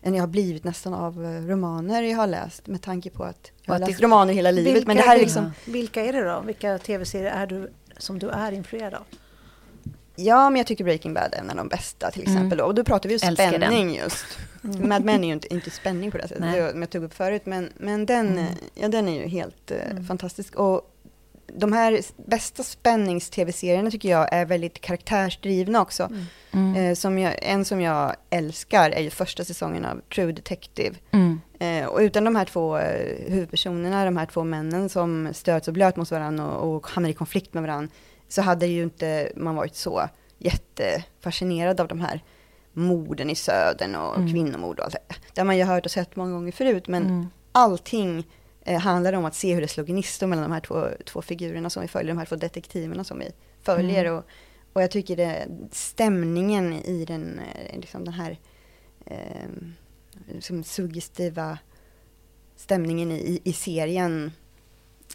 [0.01, 3.51] än jag har blivit nästan av eh, romaner jag har läst, med tanke på att
[3.63, 4.75] jag har läst romaner hela livet.
[4.75, 5.51] Vilka, men det här är liksom...
[5.65, 6.43] Vilka är det då?
[6.45, 9.03] Vilka tv-serier är du som du är influerad av?
[10.19, 12.33] Ja, men jag tycker Breaking Bad är en av de bästa till mm.
[12.33, 12.59] exempel.
[12.59, 12.67] Mm.
[12.67, 14.25] Och då pratar vi ju spänning just.
[14.63, 14.89] Mm.
[14.89, 17.13] Mad Men är ju inte, inte spänning på det sättet, det som jag tog upp
[17.13, 17.45] förut.
[17.45, 18.53] Men, men den, mm.
[18.73, 20.55] ja, den är ju helt uh, fantastisk.
[20.55, 20.93] Och
[21.53, 26.09] de här bästa spännings-tv-serierna tycker jag är väldigt karaktärsdrivna också.
[26.51, 26.75] Mm.
[26.75, 30.95] Eh, som jag, en som jag älskar är ju första säsongen av True Detective.
[31.11, 31.41] Mm.
[31.59, 35.73] Eh, och utan de här två eh, huvudpersonerna, de här två männen som stöts och
[35.73, 37.91] blöt mot varandra och, och hamnar i konflikt med varandra,
[38.27, 42.23] så hade ju inte man varit så jättefascinerad av de här
[42.73, 44.33] morden i södern och mm.
[44.33, 45.15] kvinnomord och allt det.
[45.33, 47.27] Det har man ju hört och sett många gånger förut, men mm.
[47.51, 48.23] allting
[48.67, 51.69] eh, handlar om att se hur det slår gnistor mellan de här två, två figurerna
[51.69, 54.05] som vi följer, de här två detektiverna som vi följer.
[54.05, 54.17] Mm.
[54.17, 54.23] Och,
[54.73, 58.39] och jag tycker det, stämningen i den, eh, liksom den här
[59.05, 59.47] eh,
[60.27, 61.57] liksom suggestiva
[62.55, 64.31] stämningen i, i serien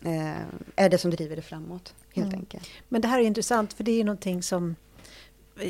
[0.04, 0.42] eh,
[0.76, 2.40] är det som driver det framåt helt mm.
[2.40, 2.68] enkelt.
[2.88, 4.76] Men det här är intressant för det är någonting som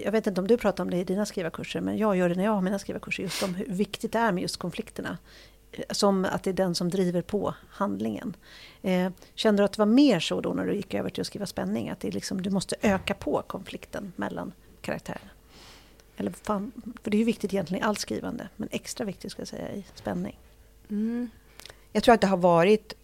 [0.05, 2.35] jag vet inte om du pratar om det i dina skrivarkurser, men jag gör det
[2.35, 5.19] när jag har mina skrivarkurser, just om hur viktigt det är med just konflikterna
[5.91, 8.37] som att det är den som driver på handlingen.
[8.83, 11.27] Eh, kände du att det var mer så då när du gick över till att
[11.27, 11.91] skriva spänning?
[11.91, 15.31] Att det liksom, du måste öka på konflikten mellan karaktärerna?
[16.17, 19.41] Eller fan, för det är ju viktigt egentligen i allt skrivande, men extra viktigt ska
[19.41, 20.39] jag säga i spänning.
[20.91, 21.31] Mm.
[21.93, 22.95] Jag tror att det har varit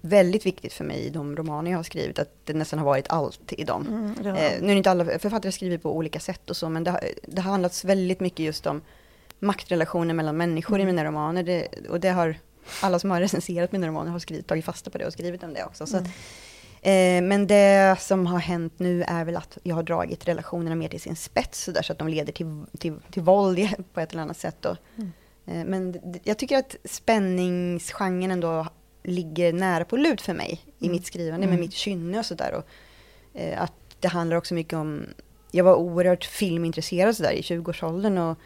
[0.00, 3.08] väldigt viktigt för mig i de romaner jag har skrivit, att det nästan har varit
[3.08, 3.86] allt i dem.
[3.86, 6.90] Mm, eh, nu är inte alla författare skriver på olika sätt och så, men det
[6.90, 8.82] har, det har handlats väldigt mycket just om
[9.38, 10.88] maktrelationer mellan människor mm.
[10.88, 11.42] i mina romaner.
[11.42, 12.36] Det, och det har
[12.80, 15.54] alla som har recenserat mina romaner har skrivit, tagit fasta på det och skrivit om
[15.54, 15.86] det också.
[15.86, 16.10] Så mm.
[16.10, 16.16] att,
[16.82, 20.88] eh, men det som har hänt nu är väl att jag har dragit relationerna mer
[20.88, 23.58] till sin spets, så, där, så att de leder till, till, till våld
[23.92, 24.64] på ett eller annat sätt.
[24.64, 25.12] Och, mm.
[25.46, 28.66] eh, men jag tycker att spänningsgenren ändå
[29.02, 30.96] ligger nära på lut för mig i mm.
[30.96, 31.60] mitt skrivande med mm.
[31.60, 32.62] mitt kynne och sådär.
[33.34, 35.06] Eh, att det handlar också mycket om,
[35.50, 38.38] jag var oerhört filmintresserad sådär i 20-årsåldern och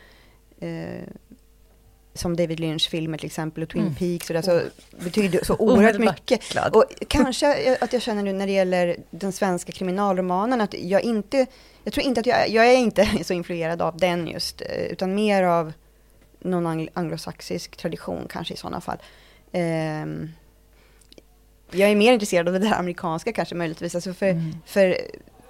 [0.61, 1.03] eh,
[2.15, 3.95] som David Lynch-filmer till exempel och Twin mm.
[3.95, 4.63] Peaks och det så oh.
[5.05, 6.53] betyder så oerhört mycket.
[6.53, 6.77] Glad.
[6.77, 11.47] Och kanske att jag känner nu när det gäller den svenska kriminalromanen att jag inte,
[11.85, 15.15] jag tror inte att jag, jag är inte så influerad av den just, eh, utan
[15.15, 15.73] mer av
[16.41, 18.99] någon anglosaxisk tradition kanske i sådana fall.
[19.53, 20.31] Um,
[21.73, 23.95] jag är mer intresserad av det där amerikanska kanske möjligtvis.
[23.95, 24.55] Alltså för, mm.
[24.67, 24.97] för,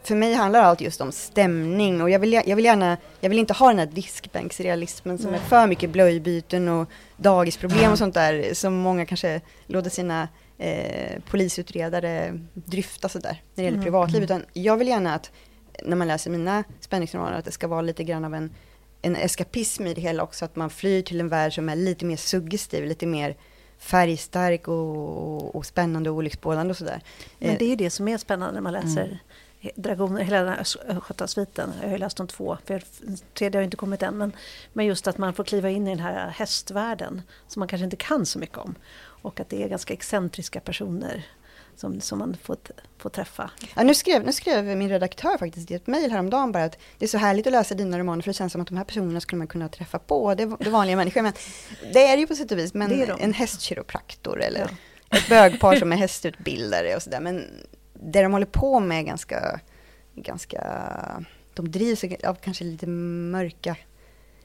[0.02, 3.38] för mig handlar allt just om stämning och jag vill, jag vill gärna, jag vill
[3.38, 8.54] inte ha den här diskbänksrealismen som är för mycket blöjbyten och dagisproblem och sånt där
[8.54, 13.84] som många kanske låter sina eh, polisutredare dryfta sådär när det gäller mm.
[13.84, 14.22] privatliv.
[14.22, 15.30] Utan jag vill gärna att
[15.84, 18.50] när man läser mina spänningsromaner att det ska vara lite grann av en,
[19.02, 20.44] en eskapism i det hela också.
[20.44, 23.36] Att man flyr till en värld som är lite mer suggestiv, lite mer
[23.78, 27.02] färgstark och, och spännande och olycksbådande och sådär.
[27.38, 29.18] Men det är ju det som är spännande när man läser mm.
[29.77, 31.73] Dragoner, hela den här Östgötasviten.
[31.81, 32.83] Jag har ju läst de två, för
[33.35, 34.18] tredje har inte kommit än.
[34.18, 34.33] Men,
[34.73, 37.96] men just att man får kliva in i den här hästvärlden som man kanske inte
[37.96, 38.75] kan så mycket om.
[39.23, 41.27] Och att det är ganska excentriska personer
[41.77, 42.57] som, som man får,
[42.99, 43.51] får träffa.
[43.77, 47.05] Ja, nu, skrev, nu skrev min redaktör faktiskt i ett mejl häromdagen bara att det
[47.05, 49.20] är så härligt att läsa dina romaner för det känns som att de här personerna
[49.20, 50.35] skulle man kunna träffa på.
[50.35, 51.23] Det, det vanliga människor.
[51.23, 51.33] Men
[51.92, 52.75] det är det ju på sätt och vis.
[52.75, 55.18] Men en hästkiropraktor eller ja.
[55.18, 57.20] ett bögpar som är hästutbildare och sådär.
[57.20, 57.46] Men
[58.02, 59.60] det de håller på med är ganska,
[60.14, 60.62] ganska
[61.54, 63.76] de drivs av kanske lite mörka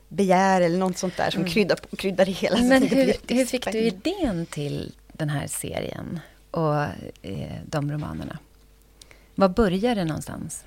[0.07, 1.51] begär eller något sånt där som mm.
[1.51, 2.57] kryddar, kryddar det hela.
[2.57, 6.19] Men hur, hur fick du idén till den här serien?
[6.55, 6.83] och
[7.21, 8.39] eh, de romanerna.
[9.35, 10.63] Var börjar det någonstans?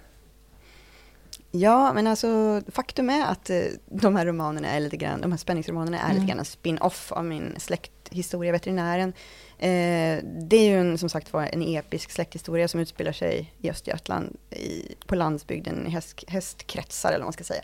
[1.50, 5.38] Ja, men alltså faktum är att eh, de här romanerna är lite grann, de här
[5.38, 6.14] spänningsromanerna är mm.
[6.14, 9.12] lite grann en spin-off av min släkthistoria, Veterinären.
[9.58, 13.70] Eh, det är ju en, som sagt var en episk släkthistoria som utspelar sig i
[13.70, 17.62] Östergötland, i, på landsbygden, i häst, hästkretsar eller vad man ska säga.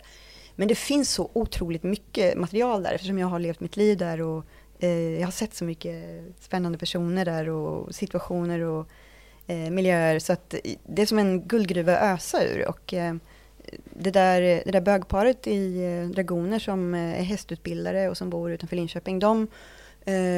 [0.55, 4.21] Men det finns så otroligt mycket material där eftersom jag har levt mitt liv där
[4.21, 4.45] och
[4.79, 8.87] Eh, jag har sett så mycket spännande personer där och situationer och
[9.47, 10.55] eh, miljöer så att
[10.87, 12.67] det är som en guldgruva att ösa ur.
[12.67, 13.15] Och, eh,
[13.83, 15.81] det där, det där bögparet i
[16.15, 19.47] Dragoner som är hästutbildare och som bor utanför Linköping, de,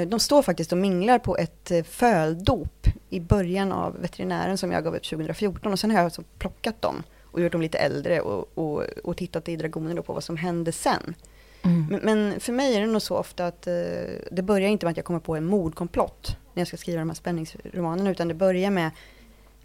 [0.08, 4.96] de står faktiskt och minglar på ett földop i början av Veterinären som jag gav
[4.96, 8.58] ut 2014 och sen har jag alltså plockat dem och gjort dem lite äldre och,
[8.58, 11.16] och, och tittat i Dragoner på vad som hände sen.
[11.62, 11.88] Mm.
[11.90, 13.74] Men, men, för mig är det nog så ofta att eh,
[14.32, 17.10] det börjar inte med att jag kommer på en mordkomplott när jag ska skriva de
[17.10, 18.92] här spänningsromanerna, utan det börjar med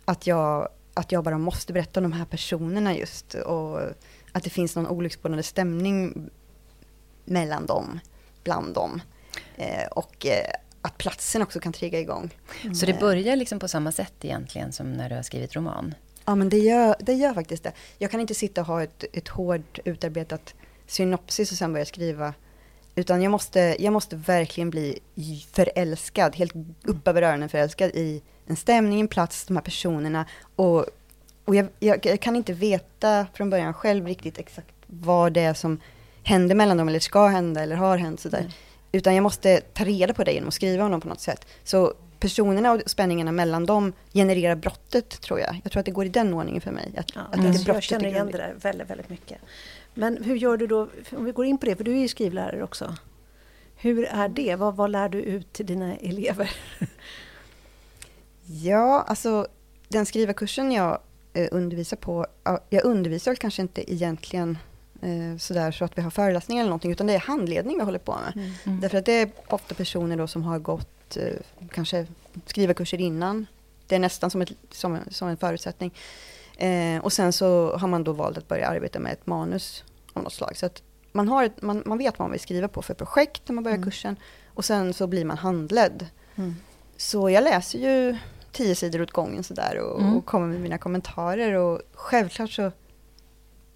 [0.05, 3.81] att jag, att jag bara måste berätta om de här personerna just och
[4.33, 6.31] att det finns någon olycksbådande stämning
[7.24, 8.00] mellan dem,
[8.44, 9.02] bland dem.
[9.57, 10.50] Eh, och eh,
[10.83, 12.31] att platsen också kan trigga igång.
[12.62, 12.74] Mm.
[12.74, 15.94] Så det börjar liksom på samma sätt egentligen som när du har skrivit roman?
[16.24, 17.72] Ja, men det gör, det gör faktiskt det.
[17.98, 20.55] Jag kan inte sitta och ha ett, ett hårt utarbetat
[20.87, 22.35] synopsis och sen börja skriva.
[22.94, 24.98] Utan jag måste, jag måste verkligen bli
[25.52, 30.26] förälskad, helt upp över öronen förälskad i en stämning, en plats, de här personerna.
[30.57, 30.87] Och,
[31.44, 35.55] och jag, jag, jag, kan inte veta från början själv riktigt exakt vad det är
[35.55, 35.81] som
[36.22, 38.38] händer mellan dem, eller ska hända, eller har hänt sådär.
[38.38, 38.52] Mm.
[38.92, 41.46] Utan jag måste ta reda på det genom att skriva om dem på något sätt.
[41.64, 45.61] Så personerna och spänningarna mellan dem genererar brottet, tror jag.
[45.62, 46.94] Jag tror att det går i den ordningen för mig.
[46.96, 47.52] Att, ja, att mm.
[47.66, 49.38] Jag känner igen det där väldigt, väldigt mycket.
[49.94, 52.09] Men hur gör du då, om vi går in på det, för du är ju
[52.09, 52.96] skrivlärare också.
[53.76, 54.57] Hur är det?
[54.57, 56.50] Vad, vad lär du ut till dina elever?
[58.61, 59.47] Ja, alltså
[59.88, 60.99] den skrivarkursen jag
[61.33, 62.27] eh, undervisar på,
[62.71, 64.59] jag undervisar kanske inte egentligen
[65.03, 67.99] eh, sådär så att vi har föreläsningar eller någonting, utan det är handledning vi håller
[67.99, 68.33] på med.
[68.35, 68.53] Mm.
[68.65, 68.81] Mm.
[68.81, 72.07] Därför att det är ofta personer då som har gått eh, kanske
[72.47, 73.47] skrivarkurser innan.
[73.87, 75.95] Det är nästan som, ett, som, som en förutsättning.
[76.57, 80.23] Eh, och sen så har man då valt att börja arbeta med ett manus av
[80.23, 80.57] något slag.
[80.57, 83.43] Så att man, har ett, man, man vet vad man vill skriva på för projekt
[83.49, 83.91] när man börjar mm.
[83.91, 84.17] kursen.
[84.47, 86.07] Och sen så blir man handledd.
[86.37, 86.57] Mm.
[86.97, 88.17] Så jag läser ju
[88.53, 90.17] tio sidor åt gången sådär och, mm.
[90.17, 91.53] och kommer med mina kommentarer.
[91.53, 92.73] Och självklart så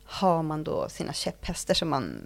[0.05, 2.21] har man då sina käpphästar som man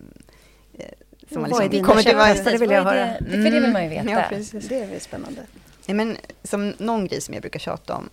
[0.79, 0.85] eh,
[1.33, 2.51] som man liksom, vad är dina käpphästar?
[2.51, 3.07] Det vill jag höra.
[3.21, 4.11] Det, för det vill man ju veta.
[4.11, 4.69] Ja, precis.
[4.69, 5.43] Det är spännande.
[5.87, 8.09] Ja, men, som någon grej som jag brukar tjata om,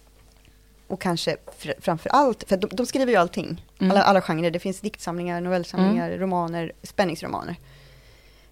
[0.87, 3.91] och kanske fr framför allt, för de, de skriver ju allting, mm.
[3.91, 4.51] alla, alla genrer.
[4.51, 6.19] Det finns diktsamlingar, novellsamlingar, mm.
[6.19, 7.55] romaner, spänningsromaner.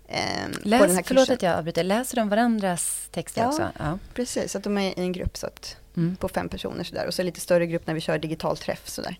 [0.07, 3.69] Eh, Läs, förlåt att jag avbryter, läser de varandras texter ja, också?
[3.79, 4.55] Ja, precis.
[4.55, 6.15] Att de är i en grupp så att, mm.
[6.15, 7.07] på fem personer sådär.
[7.07, 9.19] Och så lite större grupp när vi kör digital träff sådär.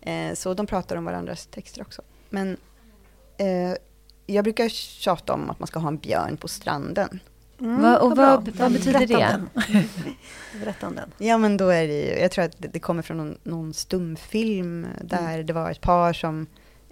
[0.00, 2.02] Eh, så de pratar om varandras texter också.
[2.30, 2.56] Men
[3.36, 3.74] eh,
[4.26, 7.20] jag brukar tjata om att man ska ha en björn på stranden.
[7.60, 9.40] Mm, Va, och vad, vad, betyder det?
[10.60, 11.12] Berätta om den.
[11.18, 13.74] Ja, men då är det ju, jag tror att det, det kommer från någon, någon
[13.74, 15.46] stumfilm där mm.
[15.46, 16.46] det var ett par som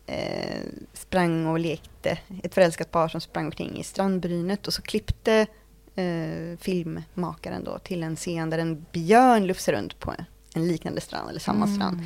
[0.07, 2.19] eh, sprang och lekte.
[2.43, 5.47] Ett förälskat par som sprang omkring i strandbrynet och så klippte
[5.95, 10.15] eh, filmmakaren då till en scen där en björn lufsar runt på
[10.55, 11.77] en liknande strand, eller samma mm.
[11.77, 12.01] strand.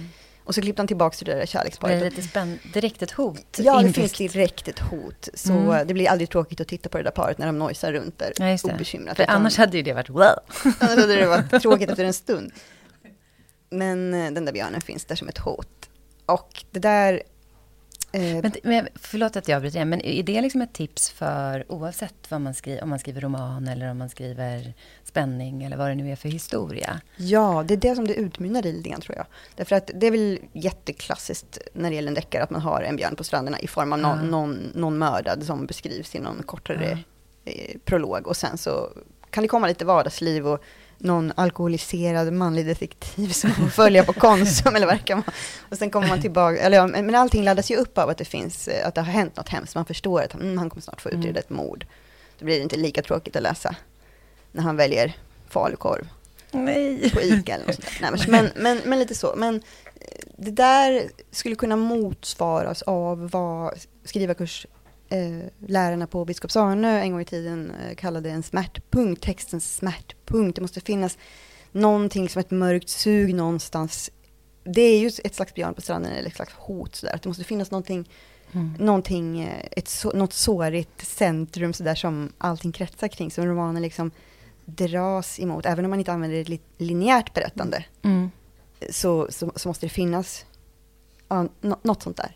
[0.45, 2.01] Och så klippte han tillbaka till det där kärleksparet.
[2.01, 3.59] Det är lite spänn direkt ett hot.
[3.59, 5.29] Ja, det finns direkt ett hot.
[5.35, 5.87] Så mm.
[5.87, 8.33] det blir aldrig tråkigt att titta på det där paret när de nojsar runt där
[8.37, 9.17] ja, obekymrat.
[9.17, 10.23] För annars hade ju det varit wow.
[10.79, 12.53] annars hade det varit tråkigt efter en stund.
[13.71, 15.89] Men eh, den där björnen finns där som ett hot.
[16.27, 17.23] Och det där
[18.13, 22.31] men, men, förlåt att jag avbryter igen, men är det liksom ett tips för oavsett
[22.31, 25.95] vad man skriver, om man skriver roman eller om man skriver spänning eller vad det
[25.95, 27.01] nu är för historia?
[27.17, 29.27] Ja, det är det som det utmynnar i lite grann tror jag.
[29.57, 32.97] Därför att det är väl jätteklassiskt när det gäller en deckare att man har en
[32.97, 34.31] björn på stränderna i form av någon, mm.
[34.31, 36.99] någon, någon mördad som beskrivs i någon kortare mm.
[37.45, 38.91] eh, prolog och sen så
[39.31, 40.63] kan det komma lite vardagsliv och
[41.01, 45.25] någon alkoholiserad manlig detektiv som får följa på Konsum eller verkar man.
[45.69, 48.25] Och sen kommer man tillbaka, eller ja, men allting laddas ju upp av att det
[48.25, 49.75] finns, att det har hänt något hemskt.
[49.75, 51.37] Man förstår att mm, han kommer snart få utreda mm.
[51.37, 51.87] ett mord.
[52.39, 53.75] Då blir det inte lika tråkigt att läsa
[54.53, 55.17] när han väljer
[55.49, 56.09] falukorv
[56.51, 57.11] Nej.
[57.11, 59.35] på ICA eller något sånt Nej, men, men, men lite så.
[59.37, 59.61] Men eh,
[60.37, 64.67] det där skulle kunna motsvaras av vad skrivarkurs
[65.11, 70.57] eh, lärarna på Biskops-Arnö en gång i tiden eh, kallade en smärtpunkt, textens smärtpunkt.
[70.57, 71.19] Det måste finnas
[71.73, 74.11] någonting som ett mörkt sug någonstans.
[74.65, 77.21] Det är ju ett slags björn på stranden eller ett slags hot sådär.
[77.23, 78.09] det måste finnas någonting,
[78.53, 78.75] mm.
[78.79, 83.31] någonting eh, ett så, något sårigt centrum sådär som allting kretsar kring.
[83.31, 84.11] Som romanen liksom
[84.65, 87.85] dras emot, även om man inte använder ett linjärt berättande.
[88.03, 88.31] Mm.
[88.91, 90.45] Så, så, så, måste det finnas
[91.31, 91.49] Ja,
[91.83, 92.33] något sånt där.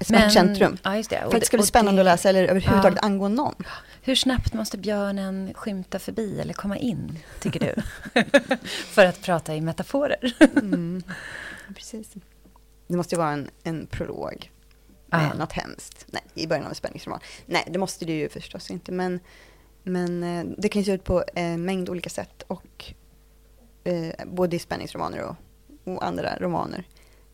[0.00, 0.78] Smärtcentrum.
[0.82, 1.24] Ja, just det.
[1.24, 3.06] Och För att det ska bli spännande det, att läsa eller överhuvudtaget ja.
[3.06, 3.54] angå någon.
[4.02, 7.82] Hur snabbt måste björnen skymta förbi eller komma in, tycker du?
[8.68, 10.34] För att prata i metaforer.
[10.56, 11.02] mm.
[11.74, 12.08] Precis.
[12.86, 14.50] Det måste ju vara en, en prolog.
[15.10, 15.34] Ah.
[15.34, 16.06] något hemskt.
[16.06, 17.20] Nej, i början av en spänningsroman.
[17.46, 18.92] Nej, det måste det ju förstås inte.
[18.92, 19.20] Men,
[19.82, 22.42] men eh, det kan ju se ut på en mängd olika sätt.
[22.46, 22.92] Och,
[23.84, 25.36] eh, både i spänningsromaner och,
[25.94, 26.84] och andra romaner.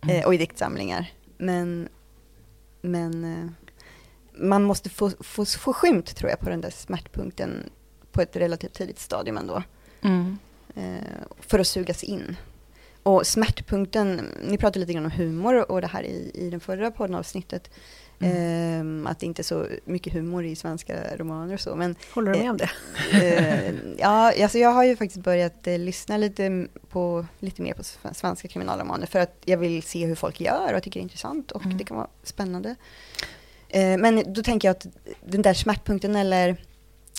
[0.05, 0.17] Mm.
[0.17, 1.13] Eh, och i diktsamlingar.
[1.39, 1.89] Men,
[2.81, 3.51] men eh,
[4.33, 7.71] man måste få, få, få skymt, tror jag, på den där smärtpunkten
[8.13, 9.63] på ett relativt tidigt stadium ändå.
[10.03, 10.39] Mm.
[10.75, 12.37] Eh, för att sugas in.
[13.03, 16.91] Och smärtpunkten, ni pratade lite grann om humor och det här i, i den förra
[16.91, 17.71] poddavsnittet.
[18.25, 19.07] Mm.
[19.07, 21.77] Eh, att det inte är så mycket humor i svenska romaner och så.
[21.77, 22.71] Men, Håller du med om det?
[23.13, 27.83] Eh, ja, alltså jag har ju faktiskt börjat eh, lyssna lite, på, lite mer på
[28.15, 31.51] svenska kriminalromaner för att jag vill se hur folk gör och tycker det är intressant
[31.51, 31.79] och mm.
[31.79, 32.75] det kan vara spännande.
[33.69, 34.87] Eh, men då tänker jag att
[35.27, 36.57] den där smärtpunkten eller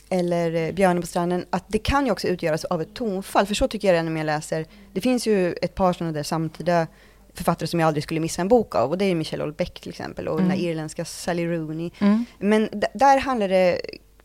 [0.10, 3.46] eller eh, Björnen på stranden, att det kan ju också utgöras av ett tonfall.
[3.46, 4.66] För så tycker jag det när jag läser.
[4.94, 6.88] Det finns ju ett par sådana där samtida
[7.36, 8.90] författare som jag aldrig skulle missa en bok av.
[8.90, 10.50] Och det är Michelle Houellebecq till exempel och mm.
[10.50, 11.92] den där irländska Sally Rooney.
[12.00, 12.26] Mm.
[12.40, 13.82] Men där handlar det,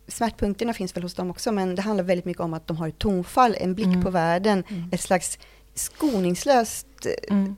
[0.08, 2.88] smärtpunkterna finns väl hos dem också, men det handlar väldigt mycket om att de har
[2.88, 4.02] ett tonfall, en blick mm.
[4.02, 4.90] på världen, mm.
[4.92, 5.38] ett slags
[5.74, 6.86] skoningslöst
[7.28, 7.56] mm.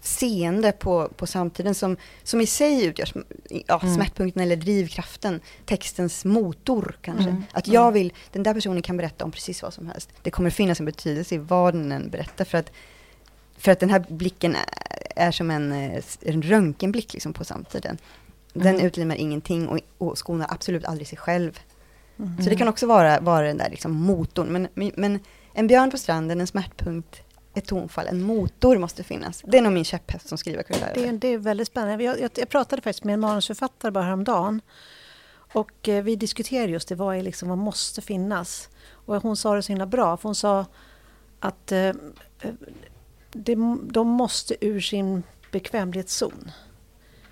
[0.00, 3.24] seende på, på samtiden som, som i sig utgör
[3.66, 3.94] ja, mm.
[3.94, 7.30] smärtpunkten eller drivkraften, textens motor kanske.
[7.30, 7.44] Mm.
[7.52, 10.10] Att jag vill, den där personen kan berätta om precis vad som helst.
[10.22, 12.72] Det kommer finnas en betydelse i vad den berättar för att
[13.62, 14.56] för att den här blicken
[15.16, 17.98] är som en, eh, en röntgenblick liksom på samtiden.
[18.52, 18.86] Den mm.
[18.86, 21.60] utlämnar ingenting och, och skonar absolut aldrig sig själv.
[22.18, 22.42] Mm.
[22.42, 24.68] Så det kan också vara, vara den där liksom motorn.
[24.74, 25.20] Men, men
[25.52, 27.20] en björn på stranden, en smärtpunkt,
[27.54, 29.42] ett tonfall, en motor måste finnas.
[29.46, 30.94] Det är nog min käpphäst som skrivarkurslärare.
[30.94, 32.04] Det, det är väldigt spännande.
[32.04, 34.60] Jag, jag, jag, pratade faktiskt med en manusförfattare bara häromdagen.
[35.52, 38.68] Och eh, vi diskuterade just det, vad, är liksom, vad måste finnas?
[38.90, 40.66] Och hon sa det så himla bra, för hon sa
[41.40, 41.92] att eh,
[43.32, 45.22] det, de måste ur sin
[45.52, 46.50] bekvämlighetszon.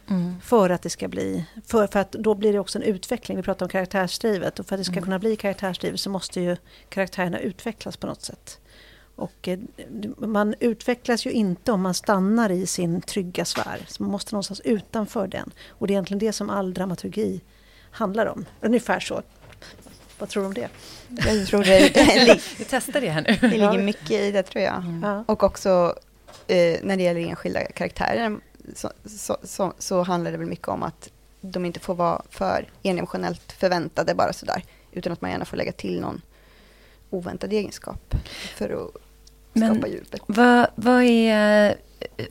[0.08, 0.40] Mm.
[0.40, 3.36] För att det ska bli, för, för att då blir det också en utveckling.
[3.36, 5.04] Vi pratar om karaktärsdrivet och för att det ska mm.
[5.04, 6.56] kunna bli karaktärsdrivet så måste ju
[6.88, 8.60] karaktärerna utvecklas på något sätt.
[9.16, 9.58] Och eh,
[10.18, 13.84] man utvecklas ju inte om man stannar i sin trygga sfär.
[13.88, 15.50] Så man måste någonstans utanför den.
[15.68, 17.40] Och det är egentligen det som all dramaturgi
[17.90, 18.44] handlar om.
[18.60, 19.22] Ungefär så.
[20.20, 20.68] Vad tror du om det?
[21.08, 23.48] Jag tror det, Vi testar det här nu.
[23.48, 24.76] Det ligger mycket i det tror jag.
[24.76, 25.24] Mm.
[25.26, 25.94] Och också
[26.46, 28.38] eh, när det gäller enskilda karaktärer
[28.74, 31.10] så, så, så, så, handlar det väl mycket om att
[31.40, 34.64] de inte får vara för enemotionellt förväntade bara sådär.
[34.92, 36.22] Utan att man gärna får lägga till någon
[37.10, 38.14] oväntad egenskap
[38.54, 39.02] för att
[39.52, 40.20] Men skapa djupet.
[40.26, 41.74] Vad, vad är,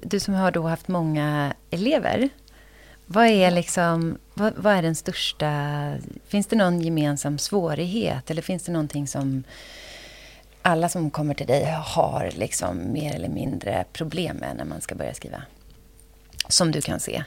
[0.01, 2.29] du som har då haft många elever,
[3.11, 5.51] vad är, liksom, vad, vad, är den största...
[6.27, 8.31] Finns det någon gemensam svårighet?
[8.31, 9.43] Eller finns det någonting som
[10.61, 14.95] alla som kommer till dig har liksom mer eller mindre problem med när man ska
[14.95, 15.43] börja skriva?
[16.47, 17.23] Som du kan se?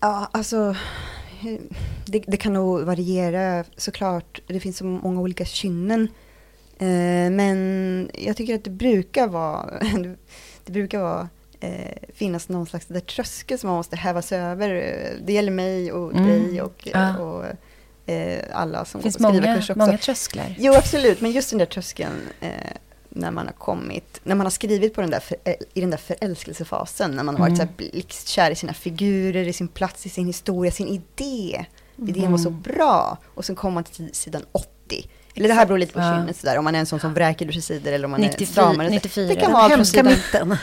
[0.00, 0.76] Ja, alltså...
[2.06, 4.40] Det, det kan nog variera såklart.
[4.46, 6.08] Det finns så många olika kynnen.
[6.78, 9.80] Eh, men jag tycker att det brukar vara...
[10.64, 11.28] Det brukar vara
[11.60, 14.70] eh, finnas någon slags där tröskel som man måste häva sig över.
[15.24, 16.26] Det gäller mig och mm.
[16.26, 17.18] dig och, ja.
[17.18, 17.44] och
[18.06, 19.78] eh, alla som finns går på skrivarkurs också.
[19.78, 20.54] många trösklar.
[20.58, 21.20] Jo, absolut.
[21.20, 22.50] Men just den där tröskeln eh,
[23.08, 25.90] när man har kommit, när man har skrivit på den där för, eh, i den
[25.90, 27.68] där förälskelsefasen, när man har varit mm.
[27.68, 31.64] så blixtkär i sina figurer, i sin plats, i sin historia, sin idé.
[31.98, 32.08] Mm.
[32.08, 33.18] Idén var så bra.
[33.34, 36.26] Och sen kommer man till sidan 80 eller det här beror lite på ja.
[36.34, 38.46] sådär, om man är en sån som vräker ur sig sidor eller om man 94,
[38.46, 38.90] är stramare.
[38.90, 39.26] 94.
[39.26, 40.12] Det kan vara från sidan,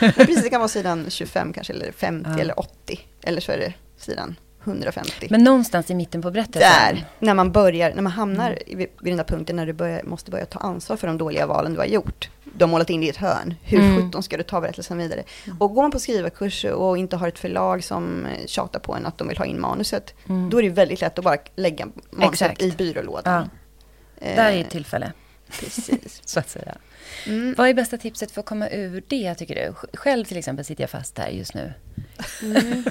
[0.00, 2.38] precis, det kan vara sidan 25 kanske, eller 50 ja.
[2.38, 3.00] eller 80.
[3.22, 5.26] Eller så är det sidan 150.
[5.30, 6.70] Men någonstans i mitten på berättelsen?
[6.70, 8.78] Där, när man börjar, när man hamnar mm.
[8.78, 11.46] vid, vid den där punkten när du börjar, måste börja ta ansvar för de dåliga
[11.46, 12.30] valen du har gjort.
[12.44, 13.54] Du har målat in det i ett hörn.
[13.62, 13.96] Hur mm.
[13.96, 15.22] sjutton ska du ta berättelsen vidare?
[15.46, 15.58] Mm.
[15.58, 19.18] Och går man på skrivarkurs och inte har ett förlag som tjatar på en att
[19.18, 20.50] de vill ha in manuset, mm.
[20.50, 22.62] då är det väldigt lätt att bara lägga manuset Exakt.
[22.62, 23.34] i byrålådan.
[23.34, 23.57] Ja.
[24.20, 25.12] Där är ett tillfälle.
[25.48, 26.20] Precis.
[26.24, 26.74] så att säga.
[27.26, 27.54] Mm.
[27.58, 29.74] Vad är bästa tipset för att komma ur det, tycker du?
[29.96, 31.72] Själv till exempel sitter jag fast här just nu.
[32.42, 32.84] Mm.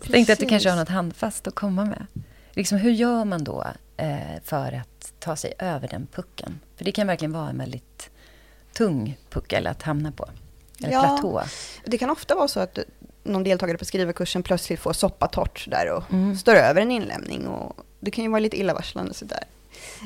[0.10, 2.06] tänkte att du kanske har något handfast att komma med.
[2.52, 6.60] Liksom, hur gör man då eh, för att ta sig över den pucken?
[6.76, 8.10] För det kan verkligen vara en väldigt
[8.72, 10.28] tung puckel att hamna på.
[10.78, 11.42] Eller ja, platå.
[11.84, 12.78] Det kan ofta vara så att
[13.22, 16.36] någon deltagare på skrivarkursen plötsligt får soppatorrt där och mm.
[16.36, 17.46] står över en inlämning.
[17.46, 19.44] Och det kan ju vara lite illavarslande sådär.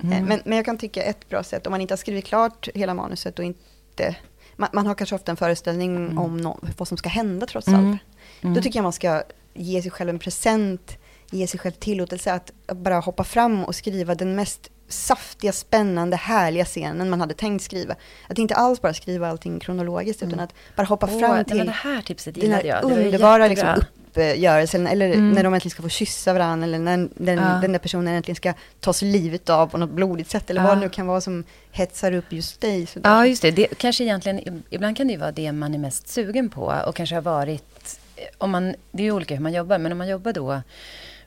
[0.02, 0.12] Mm.
[0.12, 2.68] Eh, men, men jag kan tycka ett bra sätt, om man inte har skrivit klart
[2.74, 4.16] hela manuset och inte...
[4.56, 6.18] Man, man har kanske ofta en föreställning mm.
[6.18, 7.80] om no, vad som ska hända trots mm.
[7.80, 8.00] allt.
[8.40, 8.54] Mm.
[8.54, 9.22] Då tycker jag man ska
[9.54, 10.98] ge sig själv en present,
[11.30, 16.64] ge sig själv tillåtelse att bara hoppa fram och skriva den mest saftiga, spännande, härliga
[16.64, 17.96] scenen man hade tänkt skriva.
[18.28, 20.34] Att inte alls bara skriva allting kronologiskt, mm.
[20.34, 22.84] utan att bara hoppa oh, fram till det här tipset den här jag.
[22.84, 23.68] underbara liksom,
[24.10, 25.32] uppgörelsen, eller mm.
[25.32, 27.58] när de äntligen ska få kyssa varandra, eller när den, ja.
[27.62, 30.66] den där personen äntligen ska ta sig livet av på något blodigt sätt, eller ja.
[30.66, 32.86] vad det nu kan vara som hetsar upp just dig.
[32.86, 33.10] Sådär.
[33.10, 33.50] Ja, just det.
[33.50, 33.78] det.
[33.78, 37.14] Kanske egentligen, ibland kan det ju vara det man är mest sugen på, och kanske
[37.14, 38.00] har varit,
[38.38, 40.62] om man, det är ju olika hur man jobbar, men om man jobbar då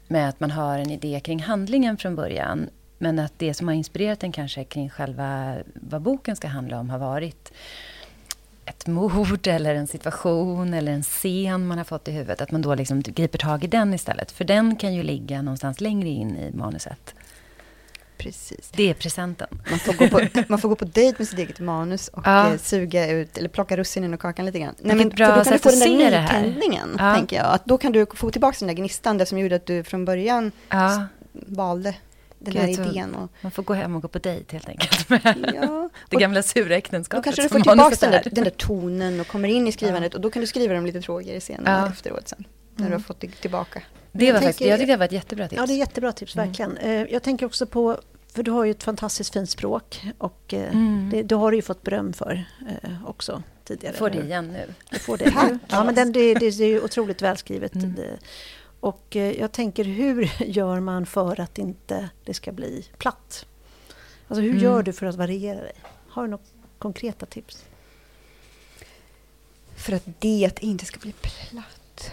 [0.07, 3.75] med att man har en idé kring handlingen från början, men att det som har
[3.75, 7.51] inspirerat en kanske kring själva vad boken ska handla om har varit
[8.65, 12.41] ett mord eller en situation eller en scen man har fått i huvudet.
[12.41, 14.31] Att man då liksom griper tag i den istället.
[14.31, 17.15] För den kan ju ligga någonstans längre in i manuset.
[18.17, 18.71] Precis.
[18.75, 19.47] Det är presenten.
[19.69, 22.51] Man får gå på, man får gå på dejt med sitt eget manus och ja.
[22.51, 24.75] Eh, suga ut, eller plocka russinen ur kakan lite grann.
[24.79, 27.15] Nej, men, bra för då kan du få den där nytändningen, ja.
[27.15, 27.45] tänker jag.
[27.45, 30.05] Att då kan du få tillbaka den där gnistan, det som gjorde att du från
[30.05, 31.05] början ja.
[31.31, 31.95] valde
[32.43, 33.15] den här idén.
[33.15, 33.31] Och...
[33.41, 35.89] Man får gå hem och gå på dejt helt enkelt med ja.
[36.09, 37.23] det gamla sura äktenskapet.
[37.23, 40.13] Då kanske du får tillbaka den där, den där, tonen och kommer in i skrivandet
[40.13, 40.17] ja.
[40.17, 41.89] och då kan du skriva dem lite tråkigare scener ja.
[41.89, 42.43] efteråt sen.
[42.75, 42.91] När mm.
[42.91, 43.81] du har fått det tillbaka.
[44.11, 45.59] Det var jag, faktiskt, jag tyckte det var ett jättebra tips.
[45.59, 46.47] Ja, det är jättebra tips, mm.
[46.47, 46.77] verkligen.
[46.77, 47.07] Mm.
[47.11, 47.97] Jag tänker också på,
[48.33, 51.09] för du har ju ett fantastiskt fint språk och eh, mm.
[51.11, 52.45] det, det har du ju fått beröm för
[52.83, 53.95] eh, också tidigare.
[53.95, 54.73] Får det igen nu.
[54.89, 55.59] Du får det nu.
[55.67, 57.75] Ja, men den, det, det, är ju otroligt välskrivet.
[57.75, 57.95] Mm.
[58.83, 63.45] Och eh, jag tänker, hur gör man för att inte det ska bli platt?
[64.27, 64.63] Alltså hur mm.
[64.63, 65.73] gör du för att variera dig?
[66.07, 66.43] Har du några
[66.77, 67.65] konkreta tips?
[69.75, 72.11] För att det inte ska bli platt.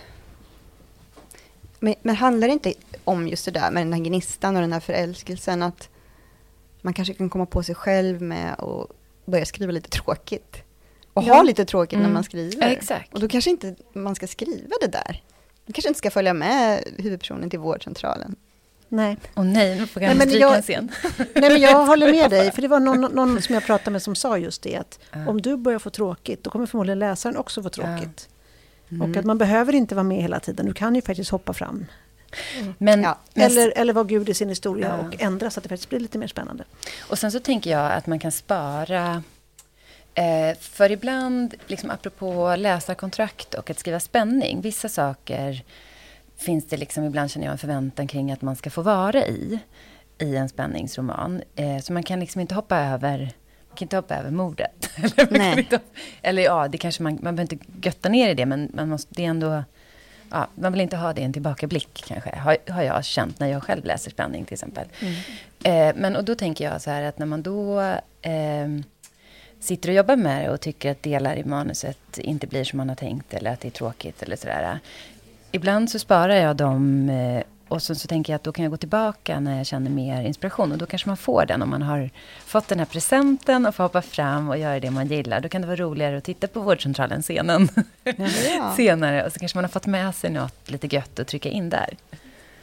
[1.79, 4.73] Men, men handlar det inte om just det där med den här gnistan och den
[4.73, 5.89] här förälskelsen att
[6.81, 8.91] man kanske kan komma på sig själv med att
[9.25, 10.57] börja skriva lite tråkigt.
[11.13, 11.35] Och ja.
[11.35, 12.07] ha lite tråkigt mm.
[12.07, 12.63] när man skriver.
[12.63, 13.15] Ja, exakt.
[13.15, 15.23] Och då kanske inte man ska skriva det där.
[15.71, 18.37] Du kanske inte ska följa med huvudpersonen till vårdcentralen.
[18.89, 19.17] Nej.
[19.35, 20.91] Och nej, nu får jag nej, stryka en scen.
[21.19, 22.51] Nej, men jag håller med dig.
[22.55, 24.77] För det var någon, någon som jag pratade med som sa just det.
[24.77, 25.29] Att uh.
[25.29, 28.29] om du börjar få tråkigt, då kommer förmodligen läsaren också få tråkigt.
[28.89, 29.11] Mm.
[29.11, 30.67] Och att man behöver inte vara med hela tiden.
[30.67, 31.87] Du kan ju faktiskt hoppa fram.
[32.61, 32.75] Mm.
[32.79, 33.19] Men, ja.
[33.35, 35.09] eller, eller vara Gud i sin historia ja.
[35.09, 36.65] och ändra så att det faktiskt blir lite mer spännande.
[37.01, 39.23] Och sen så tänker jag att man kan spara
[40.21, 45.63] Eh, för ibland, liksom apropå läsarkontrakt och att skriva spänning, vissa saker
[46.37, 49.59] finns det liksom, ibland känner jag en förväntan kring att man ska få vara i,
[50.19, 51.43] i en spänningsroman.
[51.57, 53.19] Eh, så man kan liksom inte hoppa över
[53.69, 54.91] man kan inte hoppa över mordet.
[55.17, 55.81] eller, inte,
[56.23, 59.15] eller ja, det kanske man, man behöver inte götta ner i det, men man måste,
[59.15, 59.65] det är ändå...
[60.31, 63.47] Ja, man vill inte ha det i en tillbakablick kanske, har, har jag känt när
[63.47, 64.87] jag själv läser spänning till exempel.
[65.01, 65.15] Mm.
[65.63, 67.81] Eh, men och då tänker jag så här att när man då
[68.23, 68.69] eh,
[69.61, 72.89] sitter och jobbar med det och tycker att delar i manuset inte blir som man
[72.89, 74.79] har tänkt eller att det är tråkigt eller sådär.
[75.53, 78.71] Ibland så sparar jag dem eh, och så, så tänker jag att då kan jag
[78.71, 80.73] gå tillbaka när jag känner mer inspiration.
[80.73, 82.11] Och då kanske man får den om man har
[82.45, 85.41] fått den här presenten och får hoppa fram och göra det man gillar.
[85.41, 87.69] Då kan det vara roligare att titta på vårdcentralen-scenen
[88.05, 88.73] ja.
[88.77, 89.27] senare.
[89.27, 91.97] Och så kanske man har fått med sig något lite gött att trycka in där.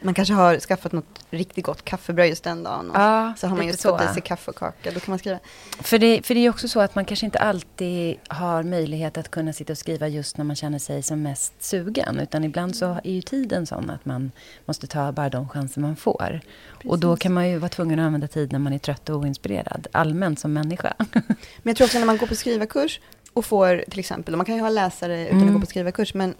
[0.00, 2.90] Man kanske har skaffat något riktigt gott kaffebröd just den dagen.
[2.94, 4.90] Ja, så har man just fått i sig kaffe och kaka.
[4.90, 5.38] Då kan man skriva.
[5.80, 9.30] För det, för det är också så att man kanske inte alltid har möjlighet att
[9.30, 12.20] kunna sitta och skriva just när man känner sig som mest sugen.
[12.20, 14.32] Utan ibland så är ju tiden sån att man
[14.66, 16.40] måste ta bara de chanser man får.
[16.72, 16.90] Precis.
[16.90, 19.16] Och då kan man ju vara tvungen att använda tid när man är trött och
[19.16, 19.86] oinspirerad.
[19.92, 20.94] Allmänt som människa.
[20.98, 23.00] Men jag tror också när man går på skrivarkurs
[23.32, 25.48] och får till exempel, man kan ju ha läsare utan mm.
[25.48, 26.34] att gå på skrivarkurs, men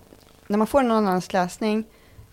[0.46, 1.84] när man får någon annans läsning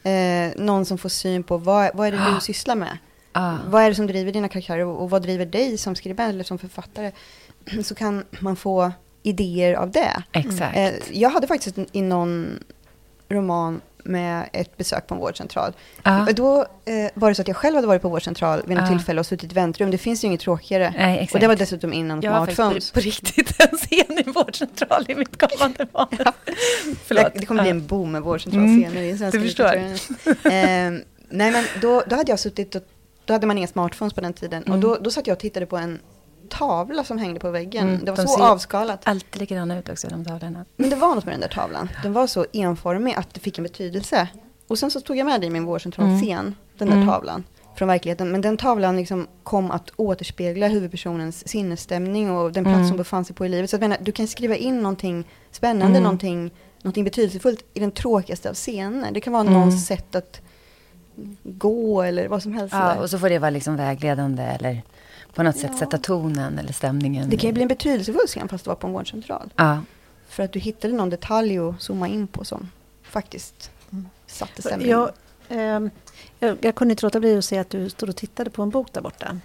[0.06, 2.98] eh, någon som får syn på vad, vad är det du sysslar med?
[3.32, 3.58] Ah.
[3.68, 6.44] Vad är det som driver dina karaktärer och, och vad driver dig som skribent eller
[6.44, 7.12] som författare?
[7.84, 8.92] Så kan man få
[9.24, 10.24] idéer av det.
[10.32, 10.78] Exakt.
[10.78, 12.64] Eh, jag hade faktiskt i någon
[13.30, 15.74] roman med ett besök på en vårdcentral.
[16.08, 16.26] Uh.
[16.26, 18.98] Då eh, var det så att jag själv hade varit på vårdcentral vid något uh.
[18.98, 19.92] tillfälle och suttit i väntrum.
[19.92, 20.94] Det finns ju inget tråkigare.
[20.98, 22.58] Nej, och det var dessutom innan jag smartphones.
[22.58, 26.36] Jag har faktiskt på, på riktigt en scen i vårdcentral i mitt kommande manus.
[27.08, 27.30] ja.
[27.34, 29.04] Det kommer bli en boom med vårdcentralscener mm.
[29.04, 29.76] i svenska Du förstår.
[29.76, 30.92] eh,
[31.30, 32.84] nej, men då, då hade jag suttit och
[33.26, 34.64] då hade man inga smartphones på den tiden.
[34.64, 34.74] Mm.
[34.74, 36.00] Och då, då satt jag och tittade på en
[36.50, 37.90] tavla som hängde på väggen.
[37.90, 39.02] Mm, det var de så avskalat.
[39.04, 40.66] alltid likadana ut också, de tavlorna.
[40.76, 41.90] Men det var något med den där tavlan.
[42.04, 44.28] Den var så enformig att det fick en betydelse.
[44.68, 46.56] Och sen så tog jag med det i min vårdcentralscen, mm.
[46.78, 47.08] den där mm.
[47.08, 47.44] tavlan
[47.76, 48.32] från verkligheten.
[48.32, 52.88] Men den tavlan liksom kom att återspegla huvudpersonens sinnesstämning och den plats mm.
[52.88, 53.70] som befann sig på i livet.
[53.70, 56.04] Så att, menar, du kan skriva in någonting spännande, mm.
[56.04, 59.12] någonting, någonting betydelsefullt i den tråkigaste av scener.
[59.12, 59.54] Det kan vara mm.
[59.54, 60.42] någons sätt att
[61.44, 62.74] gå eller vad som helst.
[62.74, 64.84] Ja, och så får det vara liksom vägledande eller
[65.36, 67.30] på något sätt sätta tonen eller stämningen.
[67.30, 69.54] Det kan ju bli en betydelsefull scen fast det var på en vårdcentral.
[69.56, 69.82] Ja.
[70.28, 72.70] För att du hittade någon detalj att zooma in på som
[73.04, 74.10] faktiskt mm.
[74.28, 74.98] satte stämningen.
[74.98, 75.12] Jag,
[75.50, 75.90] eh,
[76.40, 78.70] jag, jag kunde inte låta bli att se att du stod och tittade på en
[78.70, 79.40] bok där borta.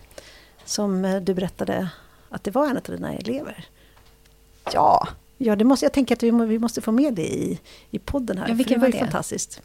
[0.64, 1.90] Som eh, du berättade
[2.28, 3.68] att det var en av dina elever.
[4.72, 5.08] Ja.
[5.38, 7.60] Ja, det måste, jag tänker att vi, vi måste få med det i,
[7.90, 8.48] i podden här.
[8.48, 9.12] Ja, vilken för det var, var det?
[9.12, 9.62] fantastiskt.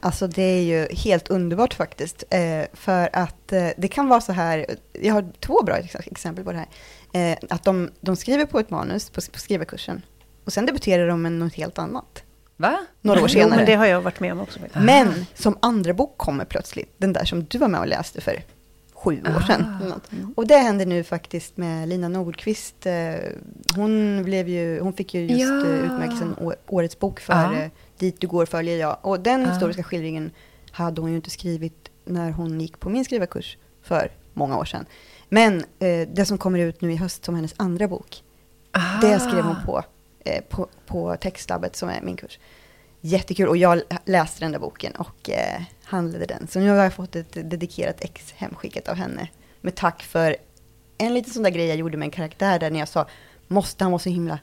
[0.00, 2.24] Alltså det är ju helt underbart faktiskt.
[2.30, 6.52] Eh, för att eh, det kan vara så här, jag har två bra exempel på
[6.52, 6.68] det här.
[7.32, 10.02] Eh, att de, de skriver på ett manus på, på skrivarkursen
[10.44, 12.22] och sen debuterar de med något helt annat.
[12.56, 12.78] Va?
[13.00, 13.48] Några år senare.
[13.50, 14.60] Jo, men det har jag varit med om också.
[14.72, 18.42] Men som andra bok kommer plötsligt, den där som du var med och läste för
[18.94, 19.76] sju år sedan.
[20.12, 20.32] Mm.
[20.36, 22.86] Och det händer nu faktiskt med Lina Nordqvist.
[22.86, 23.14] Eh,
[23.76, 25.66] hon, blev ju, hon fick ju just ja.
[25.66, 26.34] Eh, utmärkelsen
[26.66, 27.70] Årets bok för ja.
[27.98, 28.98] Dit du går följer jag.
[29.02, 29.50] Och den ja.
[29.50, 30.30] historiska skildringen
[30.70, 34.86] hade hon ju inte skrivit när hon gick på min skrivarkurs för många år sedan.
[35.28, 38.22] Men eh, det som kommer ut nu i höst som hennes andra bok,
[38.76, 39.00] Aha.
[39.00, 39.82] det skrev hon på,
[40.24, 42.38] eh, på, på Textlabbet som är min kurs.
[43.00, 46.48] Jättekul och jag läste den där boken och eh, handlade den.
[46.48, 49.28] Så nu har jag fått ett dedikerat ex hemskickat av henne
[49.60, 50.36] med tack för
[50.98, 53.06] en liten sån där grej jag gjorde med en karaktär där när jag sa
[53.46, 54.38] måste han vara så himla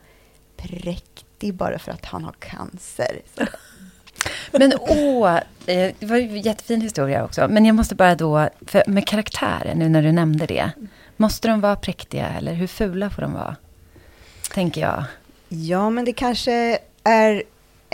[0.58, 3.22] präktig bara för att han har cancer.
[4.52, 7.48] Men åh, det var ju en jättefin historia också.
[7.48, 8.50] Men jag måste bara då,
[8.88, 10.72] med karaktären nu när du nämnde det.
[11.18, 13.56] Måste de vara präktiga eller hur fula får de vara?
[14.54, 15.04] Tänker jag.
[15.50, 17.44] Ja, men det kanske är...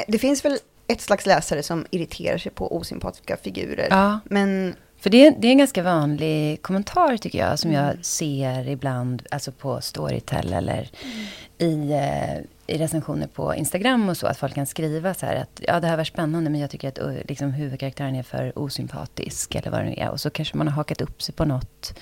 [0.07, 3.87] Det finns väl ett slags läsare som irriterar sig på osympatiska figurer.
[3.89, 4.19] Ja.
[4.25, 8.03] Men för det, det är en ganska vanlig kommentar tycker jag, som jag mm.
[8.03, 11.71] ser ibland, alltså på Storytel eller mm.
[11.71, 15.61] i, eh, i recensioner på Instagram och så, att folk kan skriva så här att
[15.67, 19.55] ja, det här var spännande, men jag tycker att uh, liksom, huvudkaraktären är för osympatisk,
[19.55, 20.09] eller vad det nu är.
[20.09, 21.99] Och så kanske man har hakat upp sig på något,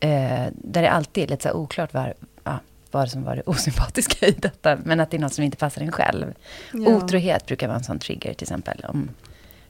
[0.00, 2.14] eh, där det alltid är lite så oklart var,
[2.44, 2.58] ja,
[2.90, 5.82] vad som var det osympatiska i detta, men att det är något som inte passar
[5.82, 6.34] en själv.
[6.72, 6.88] Ja.
[6.88, 9.10] Otrohet brukar vara en sån trigger, till exempel, om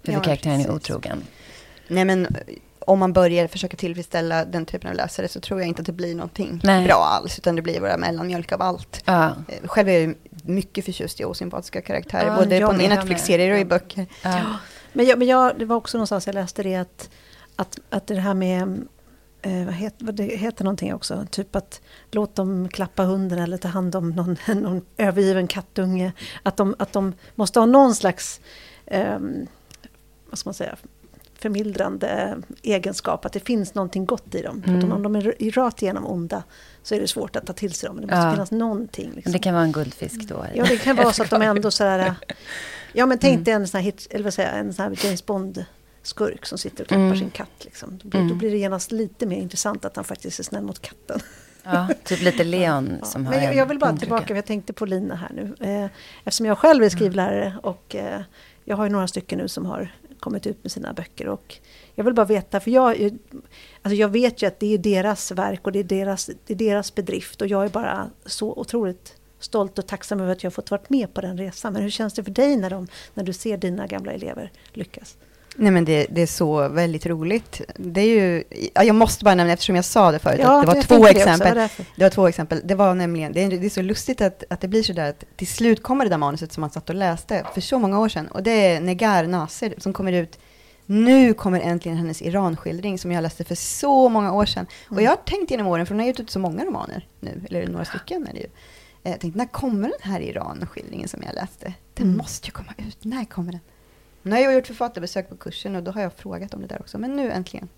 [0.03, 1.25] huvudkaraktären ja, är otrogen.
[1.89, 2.27] Nej men
[2.87, 5.93] om man börjar försöka tillfredsställa den typen av läsare så tror jag inte att det
[5.93, 6.87] blir någonting Nej.
[6.87, 9.03] bra alls, utan det blir bara mellanmjölk av allt.
[9.05, 9.27] Ja.
[9.49, 13.65] Eh, själv är jag mycket förtjust i osympatiska karaktärer, ja, både på Netflix-serier och i
[13.65, 14.07] böcker.
[14.23, 14.41] Ja.
[14.93, 17.11] Men, jag, men jag, det var också någonstans jag läste det att,
[17.57, 18.87] att, att det här med
[19.43, 21.81] eh, vad, heter, vad det heter någonting också, typ att
[22.11, 26.13] låt dem klappa hunden eller ta hand om någon, någon övergiven kattunge.
[26.43, 28.41] Att de, att de måste ha någon slags,
[28.87, 29.19] eh,
[30.31, 30.77] vad ska man säga,
[31.43, 34.63] förmildrande egenskap, att det finns någonting gott i dem.
[34.67, 34.93] Mm.
[34.93, 36.43] om de är rakt igenom onda
[36.83, 37.97] så är det svårt att ta till sig dem.
[37.97, 38.33] Det måste ja.
[38.33, 39.13] finnas någonting.
[39.15, 39.33] Liksom.
[39.33, 40.47] Det kan vara en guldfisk då?
[40.55, 42.15] Ja, det kan vara så att de ändå sådär...
[42.95, 43.45] Ja, men tänk mm.
[43.45, 45.65] dig en sån här, hit, eller vad säger, en sån här James Bond
[46.03, 47.19] skurk som sitter och klappar mm.
[47.19, 47.65] sin katt.
[47.65, 47.99] Liksom.
[48.03, 48.33] Då, blir, mm.
[48.33, 51.21] då blir det genast lite mer intressant att han faktiskt är snäll mot katten.
[51.65, 53.07] Ja, typ lite Leon ja.
[53.07, 55.55] som har Men jag, jag vill bara tillbaka, för jag tänkte på Lina här nu.
[55.61, 55.91] Eh,
[56.25, 58.21] eftersom jag själv är skrivlärare och eh,
[58.65, 61.29] jag har ju några stycken nu som har kommit ut med sina böcker.
[61.29, 61.57] Och
[61.95, 63.19] jag vill bara veta, för jag,
[63.83, 66.59] alltså jag vet ju att det är deras verk och det är deras, det är
[66.59, 70.71] deras bedrift och jag är bara så otroligt stolt och tacksam över att jag fått
[70.71, 71.73] vara med på den resan.
[71.73, 75.17] Men hur känns det för dig när, de, när du ser dina gamla elever lyckas?
[75.57, 77.61] Nej men det, det, är så väldigt roligt.
[77.77, 78.45] Det är ju,
[78.75, 81.55] jag måste bara nämna, eftersom jag sa det förut, ja, att det var två exempel.
[81.55, 82.61] Det, det, var två exempel.
[82.65, 85.11] Det var nämligen, det är, det är så lustigt att, att det blir så där
[85.11, 88.01] att till slut kommer det där manuset som man satt och läste för så många
[88.01, 88.29] år sedan.
[88.29, 90.39] Och det är Negar Nasser som kommer ut
[90.87, 94.67] nu kommer äntligen hennes Iranskildring som jag läste för så många år sedan.
[94.87, 94.97] Mm.
[94.97, 97.43] Och jag har tänkt genom åren, för hon har gett ut så många romaner nu,
[97.51, 98.49] eller några stycken är det ju.
[99.03, 101.75] Jag tänkte, när kommer den här Iranskildringen som jag läste?
[101.95, 102.17] Den mm.
[102.17, 103.61] måste ju komma ut, när kommer den?
[104.23, 106.81] Nu har jag gjort författarbesök på kursen och då har jag frågat om det där
[106.81, 107.69] också, men nu äntligen.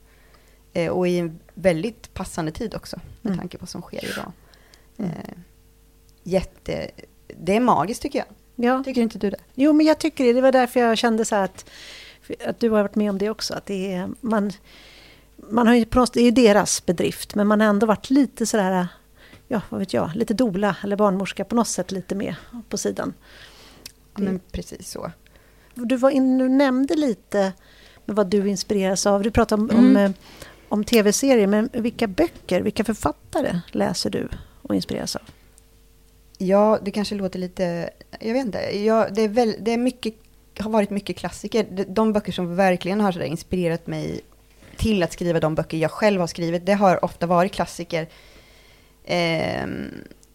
[0.73, 3.39] Eh, och i en väldigt passande tid också, med mm.
[3.39, 4.33] tanke på vad som sker idag.
[4.97, 5.11] Mm.
[5.11, 5.39] Eh,
[6.23, 6.91] jätte...
[7.27, 8.29] Det är magiskt tycker jag.
[8.57, 8.85] Ja.
[8.85, 9.41] Tycker inte du det?
[9.55, 10.33] Jo, men jag tycker det.
[10.33, 11.71] Det var därför jag kände så att,
[12.47, 13.55] att du har varit med om det också.
[13.55, 14.53] Att det är, man,
[15.37, 18.89] man har ju det är deras bedrift, men man har ändå varit lite sådär,
[19.49, 22.35] ja vad vet jag, lite dola eller barnmorska på något sätt lite med
[22.69, 23.15] på sidan.
[24.17, 25.13] Ja, men precis så
[25.75, 27.53] du, var in, du nämnde lite
[28.05, 29.23] med vad du inspireras av.
[29.23, 29.85] Du pratade om, mm.
[29.85, 30.11] om, eh,
[30.69, 34.29] om tv-serier, men vilka böcker, vilka författare läser du
[34.63, 35.23] och inspireras av?
[36.39, 37.91] Ja, det kanske låter lite...
[38.21, 38.79] Jag vet inte.
[38.79, 40.15] Ja, det, är väl, det är mycket,
[40.59, 41.67] har varit mycket klassiker.
[41.71, 44.21] De, de böcker som verkligen har inspirerat mig
[44.77, 48.09] till att skriva de böcker jag själv har skrivit, det har ofta varit klassiker.
[49.05, 49.67] Eh,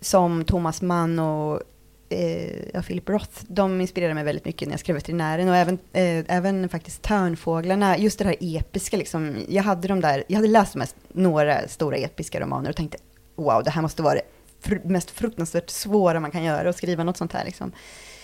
[0.01, 1.61] som Thomas Mann och
[2.09, 5.79] eh, ja, Philip Roth, de inspirerade mig väldigt mycket när jag skrev Veterinären och även,
[5.93, 9.35] eh, även faktiskt Törnfåglarna, just det här episka liksom.
[9.47, 12.97] Jag hade de där, jag hade läst mest, några stora episka romaner och tänkte
[13.35, 14.21] wow, det här måste vara det
[14.61, 17.71] fr mest fruktansvärt svåra man kan göra, att skriva något sånt här liksom.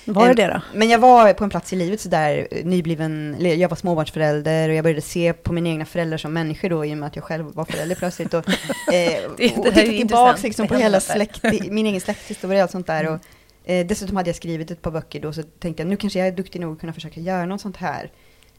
[0.05, 0.61] Var det det då?
[0.73, 4.83] Men jag var på en plats i livet sådär nybliven, jag var småbarnsförälder och jag
[4.83, 7.45] började se på mina egna föräldrar som människor då i och med att jag själv
[7.53, 8.33] var förälder plötsligt.
[8.33, 8.45] Och,
[8.93, 13.03] eh, och titta tillbaka liksom, på hela släkt, min egen släkthistoria och allt sånt där.
[13.03, 13.13] Mm.
[13.13, 13.21] Och,
[13.65, 16.27] Eh, dessutom hade jag skrivit ett par böcker då, så tänkte jag nu kanske jag
[16.27, 18.11] är duktig nog att kunna försöka göra något sånt här.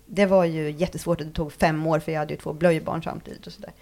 [0.06, 3.46] Det var ju jättesvårt, det tog fem år för jag hade ju två blöjbarn samtidigt
[3.46, 3.72] och sådär.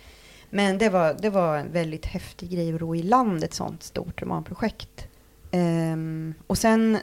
[0.50, 3.82] Men det var, det var en väldigt häftig grej att ro i land ett sånt
[3.82, 5.08] stort romanprojekt.
[5.52, 6.98] Um, och sen,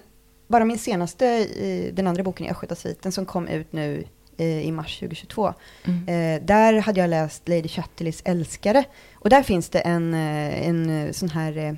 [0.48, 1.48] bara min senaste,
[1.94, 4.04] den andra boken i Östgötasviten som kom ut nu
[4.38, 5.54] eh, i mars 2022.
[5.84, 6.08] Mm.
[6.08, 8.84] Eh, där hade jag läst Lady Chatterleys Älskare.
[9.14, 11.74] Och där finns det en, eh, en sån här eh,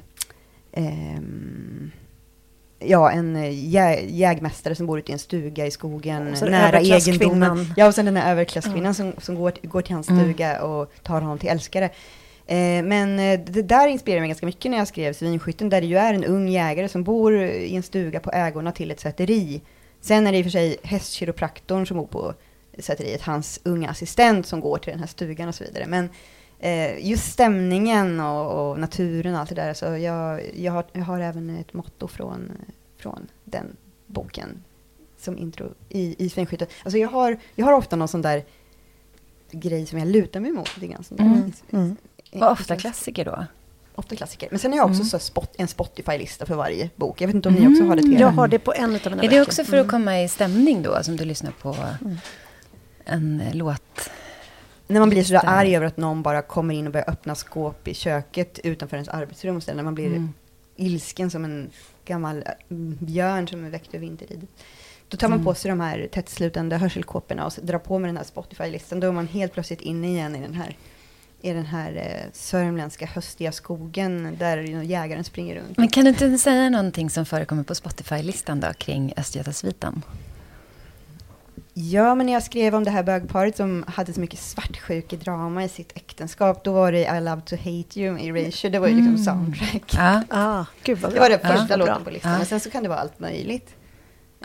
[0.72, 1.92] ehm,
[2.86, 7.74] ja, en eh, jä jägmästare som bor ute i en stuga i skogen nära egendomen.
[7.78, 8.94] Ja, och sen den här överklasskvinnan ja.
[8.94, 10.24] som, som går, går till hans mm.
[10.24, 10.72] stuga mm.
[10.72, 11.86] och tar honom till älskare.
[12.46, 15.88] Eh, men eh, det där inspirerade mig ganska mycket när jag skrev Svinskytten, där det
[15.88, 19.62] ju är en ung jägare som bor i en stuga på ägorna till ett säteri.
[20.02, 22.34] Sen är det i och för sig hästkiropraktorn som bor på
[22.80, 25.86] säteriet, hans unga assistent som går till den här stugan och så vidare.
[25.88, 26.10] Men
[26.64, 29.74] eh, just stämningen och, och, naturen och allt det där.
[29.74, 32.52] Så jag, jag, har, jag har även ett motto från,
[32.98, 33.76] från den
[34.08, 34.64] boken
[35.18, 36.70] som intro i, i Svinskyttet.
[36.84, 38.44] Alltså jag har, jag har ofta någon sån där
[39.52, 40.70] grej som jag lutar mig mot.
[40.76, 41.54] Det är mm.
[41.72, 41.96] Mm.
[42.32, 43.46] Vad ofta klassiker då?
[43.96, 44.48] Ofta klassiker.
[44.52, 45.10] Men sen har jag också mm.
[45.10, 47.22] så spot, en Spotify-lista för varje bok.
[47.22, 48.90] Jag vet inte om ni också har det till Jag har det på en av
[48.90, 49.28] mina böcker.
[49.28, 49.90] Är det också för att mm.
[49.90, 52.18] komma i stämning då, som du lyssnar på mm.
[53.06, 54.10] en låt?
[54.88, 57.88] När man blir så arg över att någon bara kommer in och börjar öppna skåp
[57.88, 60.34] i köket utanför ens arbetsrum och när man blir mm.
[60.76, 61.70] ilsken som en
[62.06, 64.48] gammal äh, björn som är väckt ur vintertid.
[65.08, 65.46] Då tar man mm.
[65.46, 69.00] på sig de här tättslutande hörselkåporna och drar på med den här Spotify-listan.
[69.00, 70.78] Då är man helt plötsligt inne igen i den här,
[71.42, 75.78] i den här eh, sörmländska höstiga skogen där jägaren springer runt.
[75.78, 80.02] Men kan du inte säga någonting som förekommer på Spotify-listan då kring Östgötasviten?
[81.76, 85.70] Ja, men när jag skrev om det här bögparet som hade så mycket svartsjukedrama i
[85.70, 88.96] sitt äktenskap, då var det I love to hate you i Erasure, det var ju
[88.96, 89.94] liksom soundtrack.
[89.98, 90.24] Ja.
[90.30, 91.22] Ah, gud vad Det bra.
[91.22, 92.38] var den första Ja, låten på listan, Ja.
[92.38, 93.76] men sen så kan det vara allt möjligt.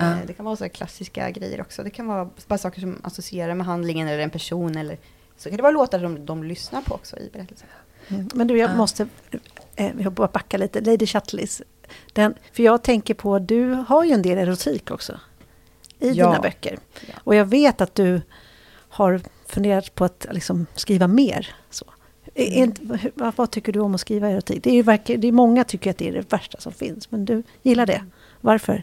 [0.00, 1.82] Eh, Det kan vara så här klassiska grejer också.
[1.82, 4.98] Det kan vara bara saker som associerar med handlingen eller en person eller
[5.36, 7.68] så kan det vara låtar som de lyssnar på också i berättelsen.
[8.08, 8.28] Mm.
[8.34, 8.76] Men du, jag Ja.
[8.76, 9.06] måste
[9.76, 10.80] eh, jag bara backa lite.
[10.80, 11.62] Lady Chatterleys.
[12.12, 15.20] Den, för jag tänker på, du har ju en del erotik också.
[16.00, 16.26] I Ja.
[16.26, 16.78] dina böcker.
[17.06, 17.14] Ja.
[17.24, 18.20] Och jag vet att du
[18.88, 21.54] har funderat på att liksom, skriva mer.
[21.70, 21.84] Så.
[22.34, 22.98] Är Mm.
[23.14, 24.64] vad, vad tycker du om att skriva erotik?
[24.64, 24.74] Det är
[25.06, 27.10] ju det är många tycker att det är det värsta som finns.
[27.10, 28.04] Men du gillar det.
[28.40, 28.82] Varför?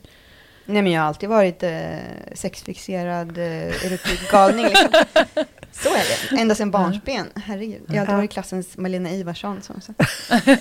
[0.66, 1.98] Nej men jag har alltid varit eh,
[2.34, 4.66] sexfixerad eh, erotikgalning.
[4.66, 4.90] Liksom.
[5.84, 6.04] Så är
[6.36, 7.26] det, ända sedan barnsben.
[7.36, 7.82] Herregud.
[7.88, 8.18] Jag alltid Ja.
[8.18, 9.62] varit klassens Malena Ivarsson.
[9.62, 9.92] Som så.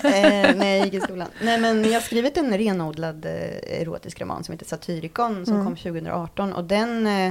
[0.08, 1.28] eh, när jag gick i skolan.
[1.42, 5.66] Nej men jag har skrivit en renodlad eh, erotisk roman som heter Satyricon som Mm.
[5.66, 6.52] kom 2018.
[6.52, 7.26] Och den, eh,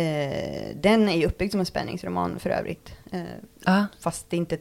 [0.00, 2.92] eh, den är ju uppbyggd som en spänningsroman för övrigt.
[3.12, 3.20] Eh,
[3.64, 3.86] Ja.
[4.00, 4.58] fast det är inte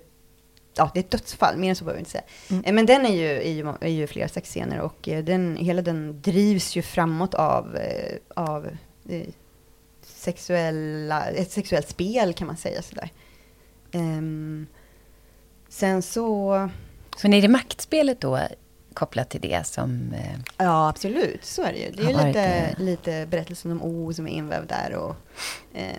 [0.77, 2.23] Ja, det är ett dödsfall, mer än så behöver jag inte säga.
[2.63, 2.75] Mm.
[2.75, 6.75] Men den är ju, är ju, är ju flera sexscener och den, hela den drivs
[6.75, 7.77] ju framåt av,
[8.35, 8.67] av
[10.25, 13.09] sexuella, ett sexuellt spel kan man säga sådär.
[13.93, 14.67] Um,
[15.69, 16.69] sen så,
[17.23, 18.39] Men är det maktspelet då
[18.95, 20.13] kopplat till det som...
[20.13, 21.91] Eh, ja absolut, så är det ju.
[21.91, 22.83] Det är ju lite, det.
[22.83, 25.15] lite berättelsen om O som är invävd där och
[25.73, 25.95] eh,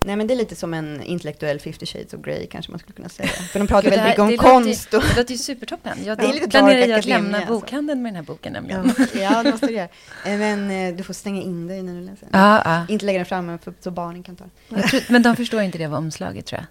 [0.00, 2.94] Nej men det är lite som en intellektuell 50 shades of Grey kanske man skulle
[2.94, 3.28] kunna säga.
[3.52, 5.38] För de pratar Det väldigt mycket det om låter ju- konst och Det låter ju
[5.38, 5.98] supertoppen.
[6.04, 7.52] Jag Det är lite planerar ju att lämna alltså.
[7.52, 8.94] bokhandeln med den här boken nämligen.
[8.98, 9.20] Ja.
[9.20, 9.88] Ja, det måste du göra.
[10.24, 12.28] Eh, Men eh, du får stänga in dig när du läser.
[12.32, 12.86] Ja, ja.
[12.88, 14.78] Inte lägga den framme för, så barnen kan ta den.
[14.80, 16.66] Jag tror, men de förstår inte det var omslaget tror jag.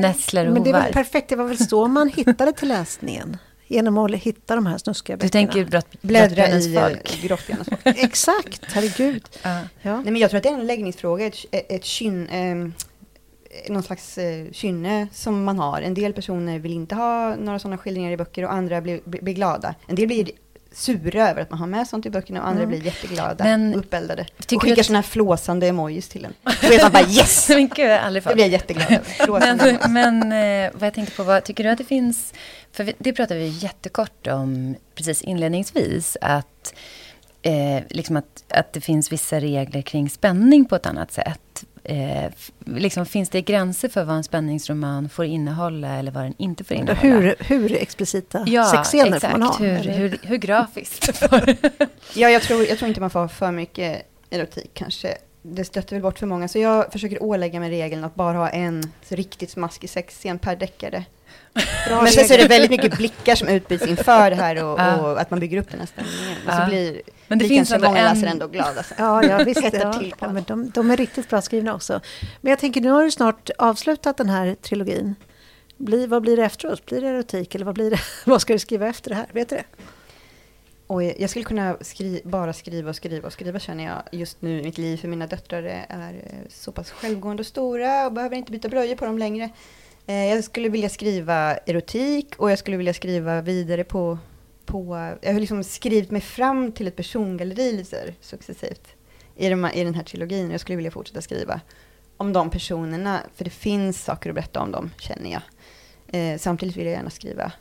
[0.00, 3.36] Nässlor och Men det är väl perfekt, det var väl så man hittade till läsningen.
[3.68, 5.30] Genom att hitta de här snuskiga Du böckerna.
[5.52, 7.22] tänker brott, Bläddra i folk.
[7.22, 7.98] grottbjörnens folk.
[7.98, 9.22] Exakt, herregud.
[9.42, 9.60] Ja.
[9.82, 9.94] Ja.
[9.96, 12.54] Nej, men jag tror att det är en läggningsfråga, ett, ett kyn, eh,
[13.72, 15.80] någon slags eh, kynne som man har.
[15.82, 19.22] En del personer vill inte ha några sådana skildringar i böcker och andra blir, blir,
[19.22, 19.74] blir glada.
[19.86, 20.30] En del blir
[20.76, 22.70] sura över att man har med sånt i böckerna och andra Mm.
[22.70, 24.26] blir jätteglada Men uppeldade.
[24.54, 26.34] Och skickar sådana här flåsande emojis till en.
[26.62, 27.48] Då vet man bara yes!
[27.54, 28.34] Men gud, jag aldrig Det fått.
[28.34, 29.56] blir jag jätteglad över.
[29.92, 30.32] Men, men
[30.64, 32.34] eh, vad jag tänkte på var, tycker du att det finns,
[32.72, 36.74] för det pratade vi jättekort om precis inledningsvis, att,
[37.42, 41.64] eh, liksom att, att det finns vissa regler kring spänning på ett annat sätt.
[41.88, 42.30] Eh,
[42.64, 46.76] liksom, finns det gränser för vad en spänningsroman får innehålla eller vad den inte får
[46.76, 47.00] innehålla?
[47.00, 49.56] Hur, hur explicita sexscener får man ha?
[49.58, 51.22] Hur, hur, hur grafiskt?
[52.14, 55.18] Ja, jag tror, jag tror inte man får ha för mycket erotik kanske.
[55.42, 56.48] Det stöter väl bort för många.
[56.48, 61.04] Så jag försöker ålägga mig regeln att bara ha en riktigt smaskig sexscen per deckare.
[61.88, 64.80] Bra Men sen så är det väldigt mycket blickar som utbyts inför det här och,
[64.80, 64.96] Ja.
[64.96, 66.36] och att man bygger upp den här stämningen.
[66.46, 66.60] Och Ja.
[66.60, 68.96] så blir, Men det blir finns kanske ändå många en- läsare ändå glada sen.
[69.00, 69.62] Ja, ja visst.
[69.72, 72.00] Ja, till ja, men de, de är riktigt bra skrivna också.
[72.40, 75.14] Men jag tänker, nu har du snart avslutat den här trilogin.
[75.76, 76.86] Blir, vad blir det efteråt?
[76.86, 78.00] Blir det erotik eller vad blir det?
[78.24, 79.26] vad ska du skriva efter det här?
[79.32, 79.64] Vet du det?
[80.88, 84.60] Och jag skulle kunna skri bara skriva och skriva och skriva känner jag just nu
[84.60, 84.96] i mitt liv.
[84.96, 86.14] För mina döttrar är
[86.50, 89.50] så pass självgående och stora och behöver inte byta blöjor på dem längre.
[90.06, 94.18] Eh, jag skulle vilja skriva erotik och jag skulle vilja skriva vidare på...
[94.64, 97.84] på jag har liksom skrivit mig fram till ett persongalleri
[98.20, 98.88] successivt
[99.36, 100.50] i, de, i den här trilogin.
[100.50, 101.60] Jag skulle vilja fortsätta skriva
[102.16, 105.42] om de personerna, för det finns saker att berätta om dem, känner jag.
[106.08, 107.52] Eh, samtidigt vill jag gärna skriva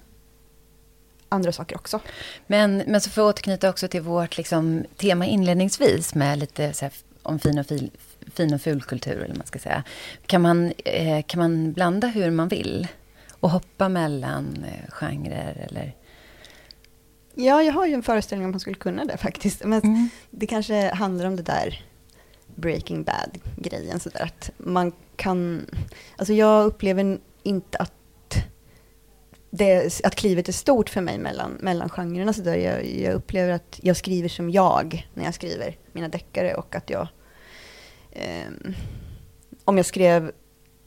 [1.30, 2.00] andra saker också.
[2.48, 6.86] Men, men så får jag återknyta också till vårt liksom, tema inledningsvis med lite så
[6.86, 6.94] här,
[7.24, 7.92] om fin och, fil,
[8.36, 9.84] fin och fulkultur, eller vad man ska säga.
[10.26, 12.88] Kan man, eh, kan man blanda hur man vill
[13.40, 15.96] och hoppa mellan eh, genrer eller...
[17.38, 19.64] Ja, jag har ju en föreställning om man skulle kunna det faktiskt.
[19.64, 20.10] Men Mm.
[20.30, 21.84] det kanske handlar om det där
[22.56, 24.00] Breaking Bad-grejen.
[24.14, 25.66] Att man kan...
[26.18, 27.94] Alltså jag upplever inte att,
[29.50, 32.34] det, att klivet är stort för mig mellan, mellan genrerna.
[32.34, 32.56] Så där.
[32.56, 36.90] Jag, jag upplever att jag skriver som jag när jag skriver mina deckare och att
[36.90, 37.08] jag...
[38.16, 38.74] ehm,
[39.66, 40.32] om jag skrev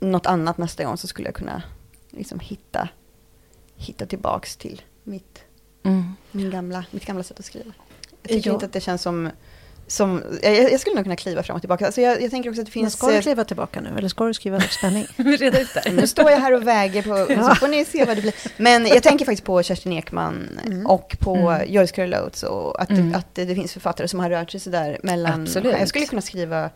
[0.01, 1.63] något annat nästa gång så skulle jag kunna
[2.11, 2.89] liksom hitta,
[3.77, 5.43] hitta tillbaks till mitt
[5.83, 6.13] Mm.
[6.31, 7.73] min gamla, mitt gamla sätt att skriva.
[8.23, 8.55] Jag tycker Ja.
[8.55, 9.31] inte att det känns som...
[9.87, 11.87] som jag, jag skulle nog kunna kliva fram och tillbaka.
[11.87, 12.93] Alltså jag, jag tänker också att det Men finns...
[12.97, 15.07] ska du eh, kliva tillbaka nu eller ska du skriva spänning?
[15.17, 15.93] Reda ut det.
[15.93, 18.35] nu står jag här och väger på, så får ni se vad det blir.
[18.57, 20.87] Men jag tänker faktiskt på Kerstin Ekman Mm.
[20.87, 21.73] och på Mm.
[21.73, 23.11] Joyce Carol Oates och att, Mm.
[23.13, 25.43] det, att det, det finns författare som har rört sig sådär mellan...
[25.43, 25.77] Absolut.
[25.79, 26.71] Jag skulle kunna skriva eh,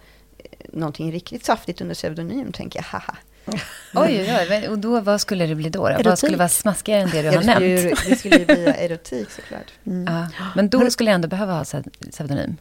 [0.73, 2.85] någonting riktigt saftigt under pseudonym, tänker jag.
[2.85, 3.17] Haha.
[3.95, 4.69] Oj, oj, oj.
[4.69, 5.79] Och då, vad skulle det bli då?
[5.81, 5.87] då?
[5.89, 6.07] Erotik.
[6.07, 7.65] Vad skulle vara smaskigare än det du Ja, har nämnt?
[7.65, 9.73] ju, det skulle ju bli erotik såklart.
[9.87, 10.15] Mm.
[10.15, 10.29] Ja.
[10.57, 12.57] Men då skulle jag ändå behöva ha pse- pseudonym.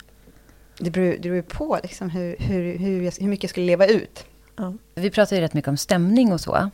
[0.77, 3.85] det beror, det beror på liksom hur, hur, hur, jag, hur mycket jag skulle leva
[3.87, 4.25] ut.
[4.57, 4.73] Ja.
[4.95, 6.69] Vi pratar ju rätt mycket om stämning och så.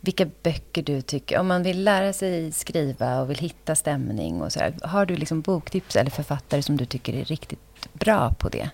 [0.00, 4.52] Vilka böcker du tycker, om man vill lära sig skriva och vill hitta stämning och
[4.52, 7.58] så här, Har du liksom boktips eller författare som du tycker är riktigt
[7.92, 8.70] bra på det?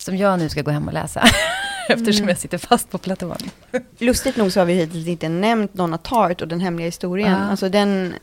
[0.00, 1.24] Som jag nu ska gå hem och läsa.
[1.88, 2.28] Eftersom mm.
[2.28, 3.36] jag sitter fast på Platon.
[3.98, 7.34] Lustigt nog så har vi hittills inte nämnt Donna Tartt och Den hemliga historien.
[7.34, 7.50] Ah.
[7.50, 8.14] Alltså den,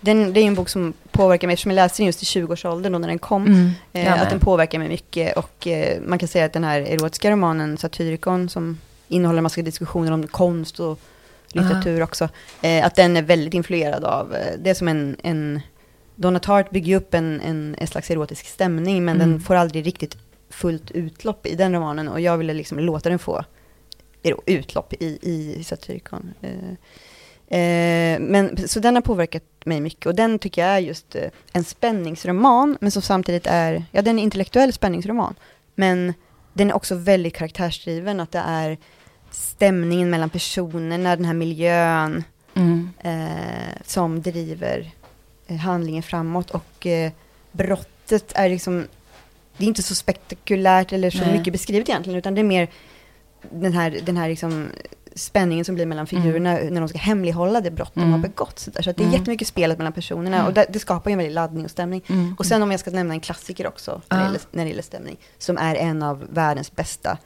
[0.00, 2.92] den, det är en bok som påverkar mig, eftersom jag läste den just i 20-årsåldern
[2.92, 3.46] då när den kom.
[3.46, 5.36] Mm, eh, att den påverkar mig mycket.
[5.36, 8.78] Och eh, man kan säga att den här erotiska romanen Satyricon, som
[9.08, 11.00] innehåller en massa diskussioner om konst och
[11.52, 12.04] litteratur uh.
[12.04, 12.28] också,
[12.62, 15.60] eh, att den är väldigt influerad av, eh, det är som en, en
[16.14, 19.30] Donna Tartt bygger upp en, en, en slags erotisk stämning, men mm.
[19.30, 20.16] den får aldrig riktigt
[20.56, 22.08] fullt utlopp i den romanen.
[22.08, 23.44] Och jag ville liksom låta den få
[24.46, 26.34] utlopp i, i Satyricon.
[26.40, 30.06] Eh, eh, men, så den har påverkat mig mycket.
[30.06, 34.18] Och den tycker jag är just eh, en spänningsroman, men som samtidigt är, ja den
[34.18, 35.34] är intellektuell spänningsroman.
[35.74, 36.14] Men
[36.52, 38.78] den är också väldigt karaktärsdriven, att det är
[39.30, 42.90] stämningen mellan personerna, den här miljön, mm.
[42.98, 44.90] eh, som driver
[45.60, 46.50] handlingen framåt.
[46.50, 46.86] Och
[47.52, 48.86] brottet är liksom
[49.58, 51.38] det är inte så spektakulärt eller så Nej.
[51.38, 52.68] mycket beskrivet egentligen, utan det är mer
[53.50, 54.68] den här, den här liksom
[55.16, 56.74] spänningen som blir mellan figurerna mm.
[56.74, 58.08] när de ska hemlighålla det brott mm.
[58.08, 58.30] de har mm.
[58.30, 58.58] begått.
[58.58, 59.18] Så, så att det är mm.
[59.18, 60.46] jättemycket spelet mellan personerna mm.
[60.46, 62.02] och det, det, skapar ju en väldig laddning och stämning.
[62.06, 62.34] Mm.
[62.38, 64.82] Och sen om jag ska nämna en klassiker också när, det gäller, när det gäller
[64.82, 67.18] stämning, som är en av världens bästa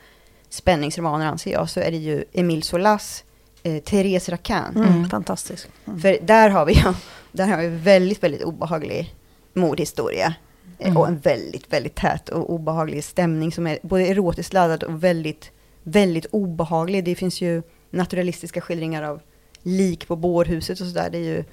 [0.49, 3.25] spänningsromaner anser jag, så är det ju Emile Solas
[3.63, 4.77] eh, Therese Racan.
[4.77, 5.09] Mm.
[5.09, 5.69] Fantastisk.
[5.85, 6.81] För där har vi ju
[7.33, 9.15] där har vi väldigt, väldigt obehaglig
[9.53, 10.35] mordhistoria.
[10.81, 10.97] Mm.
[10.97, 15.51] Och en väldigt, väldigt tät och obehaglig stämning som är både erotiskt laddad och väldigt,
[15.83, 17.05] väldigt obehaglig.
[17.05, 19.21] Det finns ju naturalistiska skildringar av
[19.63, 21.09] lik på bårhuset och sådär.
[21.11, 21.45] Det är ju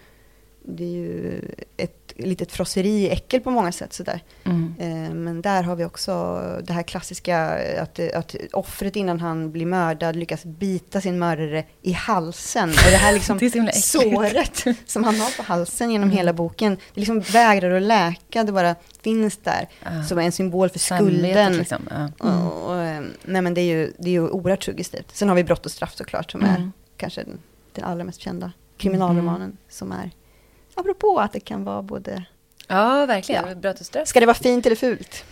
[0.70, 1.41] det är ju
[1.78, 3.93] ett litet frosseri äckel på många sätt.
[3.93, 4.24] Sådär.
[4.43, 4.74] Mm.
[4.80, 9.65] Eh, men där har vi också det här klassiska att, att offret innan han blir
[9.65, 12.70] mördad lyckas bita sin mördare i halsen.
[12.70, 16.18] Och det här liksom det såret som han har på halsen genom mm.
[16.18, 19.68] hela boken, det liksom vägrar att läka, det bara finns där.
[19.88, 20.05] Uh.
[20.05, 21.57] Som en symbol för skulden.
[21.57, 21.88] Liksom.
[21.91, 22.30] Uh.
[22.30, 22.47] Mm.
[22.47, 25.15] Och, och, eh, nej men det är ju, det är ju oerhört suggestivt.
[25.15, 26.72] Sen har vi Brott och straff såklart, som är mm.
[26.97, 27.39] kanske den,
[27.74, 29.57] den allra mest kända kriminalromanen, mm.
[29.70, 30.11] som är
[30.78, 32.25] apropå att det kan vara både
[32.67, 33.61] Ja, verkligen.
[33.61, 34.05] Ja.
[34.05, 35.25] Ska det vara fint eller fult?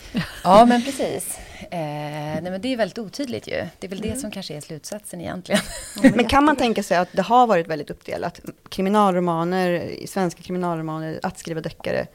[0.44, 1.38] Ja, men precis.
[1.60, 3.66] Eh, nej, men det är väldigt otydligt ju.
[3.78, 4.10] Det är väl mm.
[4.10, 5.60] det som kanske är slutsatsen egentligen.
[6.02, 8.40] men kan man tänka sig att det har varit väldigt uppdelat?
[8.68, 12.06] Kriminalromaner, svenska kriminalromaner, att skriva deckare.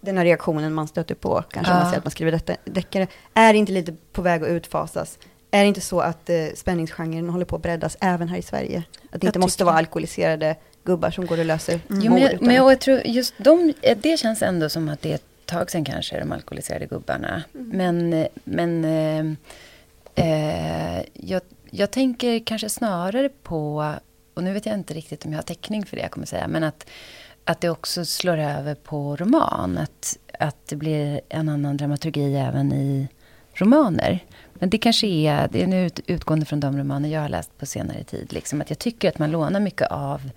[0.00, 1.78] Den här reaktionen man stöter på, kanske ja.
[1.78, 5.18] man säger att man skriver deckare, är inte lite på väg att utfasas.
[5.54, 8.82] Är det inte så att eh, spänningsgenren håller på att breddas även här i Sverige?
[9.10, 12.02] Att det inte måste vara alkoholiserade gubbar som går och löser mm.
[12.02, 15.10] jo, men, jag, men jag tror just de, eh, det känns ändå som att det
[15.10, 17.42] är ett tag sedan kanske, de alkoholiserade gubbarna.
[17.54, 17.68] Mm.
[17.68, 19.26] Men, eh, men eh,
[20.14, 23.94] eh, jag, jag tänker kanske snarare på,
[24.34, 26.48] och nu vet jag inte riktigt om jag har täckning för det jag kommer säga,
[26.48, 26.86] men att,
[27.44, 29.78] att det också slår över på roman.
[29.78, 33.08] Att, att det blir en annan dramaturgi även i
[33.54, 34.24] romaner.
[34.62, 37.66] Men det kanske är, det är nu utgående från de romaner jag har läst på
[37.66, 38.32] senare tid.
[38.32, 40.30] Liksom, att jag tycker att man lånar mycket av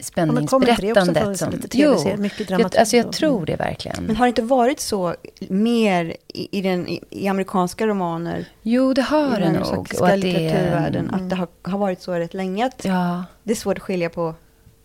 [0.00, 1.74] spänningsberättandet.
[1.74, 4.04] Ja, som, jo, mycket jag, alltså jag tror det verkligen.
[4.04, 5.14] Men har det inte varit så
[5.48, 8.48] mer i, i, den, i, i amerikanska romaner?
[8.62, 9.88] Jo, det har det nog.
[10.00, 11.14] Och att litteraturvärlden, mm.
[11.14, 12.66] att det har, har, varit så rätt länge.
[12.66, 13.24] Att ja.
[13.42, 14.34] Det är svårt att skilja på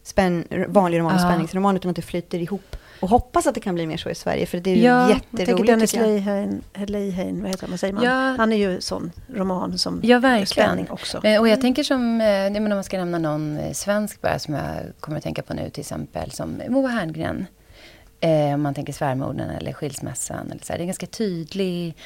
[0.04, 1.26] spänn, vanlig roman och ja.
[1.30, 2.76] spänningsroman, utan att det flyter ihop.
[3.04, 5.10] Och hoppas att det kan bli mer så i Sverige, för det är ju ja,
[5.10, 5.70] jätteroligt.
[5.70, 5.94] Jag Dennis
[6.90, 8.04] Leiheim, vad heter man, säger man?
[8.04, 8.36] Ja.
[8.38, 10.90] Han är ju sån roman som ja, verkligen.
[10.90, 11.18] också.
[11.18, 11.62] Och jag mm.
[11.62, 15.24] tänker som, eh, om man ska nämna någon eh, svensk bara som jag kommer att
[15.24, 17.46] tänka på nu till exempel, som Moa Herngren.
[18.20, 20.52] Eh, om man tänker svärmorden eller skilsmässan.
[20.52, 20.78] Eller så här.
[20.78, 21.98] Det är en ganska tydlig,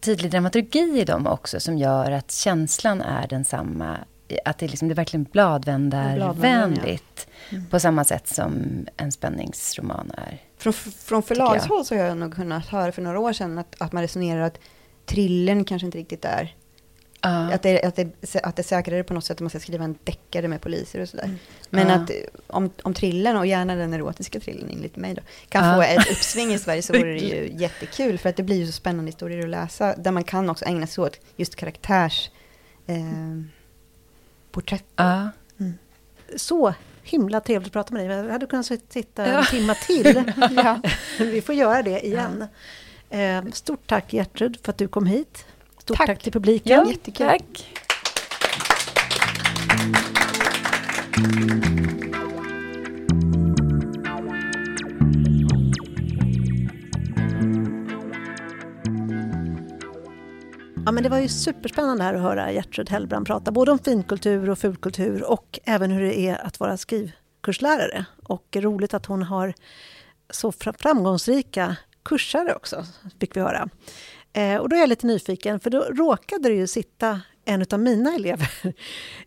[0.00, 3.98] tydlig dramaturgi i dem också som gör att känslan är densamma
[4.44, 7.28] att det, liksom, det verkligen bladvändarvänligt.
[7.50, 7.56] Ja.
[7.56, 7.70] Mm.
[7.70, 8.64] På samma sätt som
[8.96, 10.42] en spänningsroman är.
[10.58, 13.92] Från, från förlagshåll så har jag nog kunnat höra för några år sedan att, att
[13.92, 14.58] man resonerar att
[15.06, 16.54] thrillern kanske inte riktigt är
[17.26, 17.54] Uh.
[17.54, 19.84] Att, det, att, det, att det är säkrare på något sätt om man ska skriva
[19.84, 21.24] en deckare med poliser och sådär.
[21.24, 21.38] Mm.
[21.70, 21.92] Men uh.
[21.92, 22.10] att
[22.46, 25.74] om, om thrillern, och gärna den erotiska thrillern enligt mig då, kan uh.
[25.74, 28.18] få ett uppsving i Sverige så vore det ju jättekul.
[28.18, 29.94] För att det blir ju så spännande historier att läsa.
[29.96, 32.30] Där man kan också ägna sig åt just karaktärs...
[32.86, 32.96] Eh,
[34.58, 34.84] porträtt.
[34.96, 35.30] Ja.
[35.60, 35.78] Mm.
[36.36, 38.18] Så himla trevligt att prata med dig.
[38.18, 39.44] Jag hade kunnat sitta en ja.
[39.44, 40.32] timme till.
[40.56, 40.80] ja.
[41.18, 42.46] Vi får göra det igen.
[43.08, 43.18] Ja.
[43.18, 45.44] Eh, stort tack Gertrud för att du kom hit.
[45.78, 46.72] Stort tack, tack till publiken.
[46.72, 47.26] Ja, Jättekul.
[47.26, 47.66] Tack.
[60.92, 64.58] Men det var ju superspännande här att höra Gertrud Hellbrand prata både om finkultur och
[64.58, 68.04] fulkultur och även hur det är att vara skrivkurslärare.
[68.24, 69.54] Och roligt att hon har
[70.30, 72.84] så framgångsrika kursare också,
[73.20, 73.68] fick vi höra.
[74.32, 77.80] Eh, och då är jag lite nyfiken, för då råkade det ju sitta en av
[77.80, 78.50] mina elever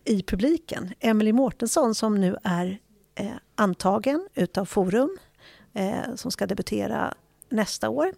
[0.06, 2.80] i publiken, Emelie Mårtensson, som nu är
[3.16, 5.18] eh, antagen utav Forum,
[5.74, 7.14] eh, som ska debutera
[7.50, 8.14] nästa år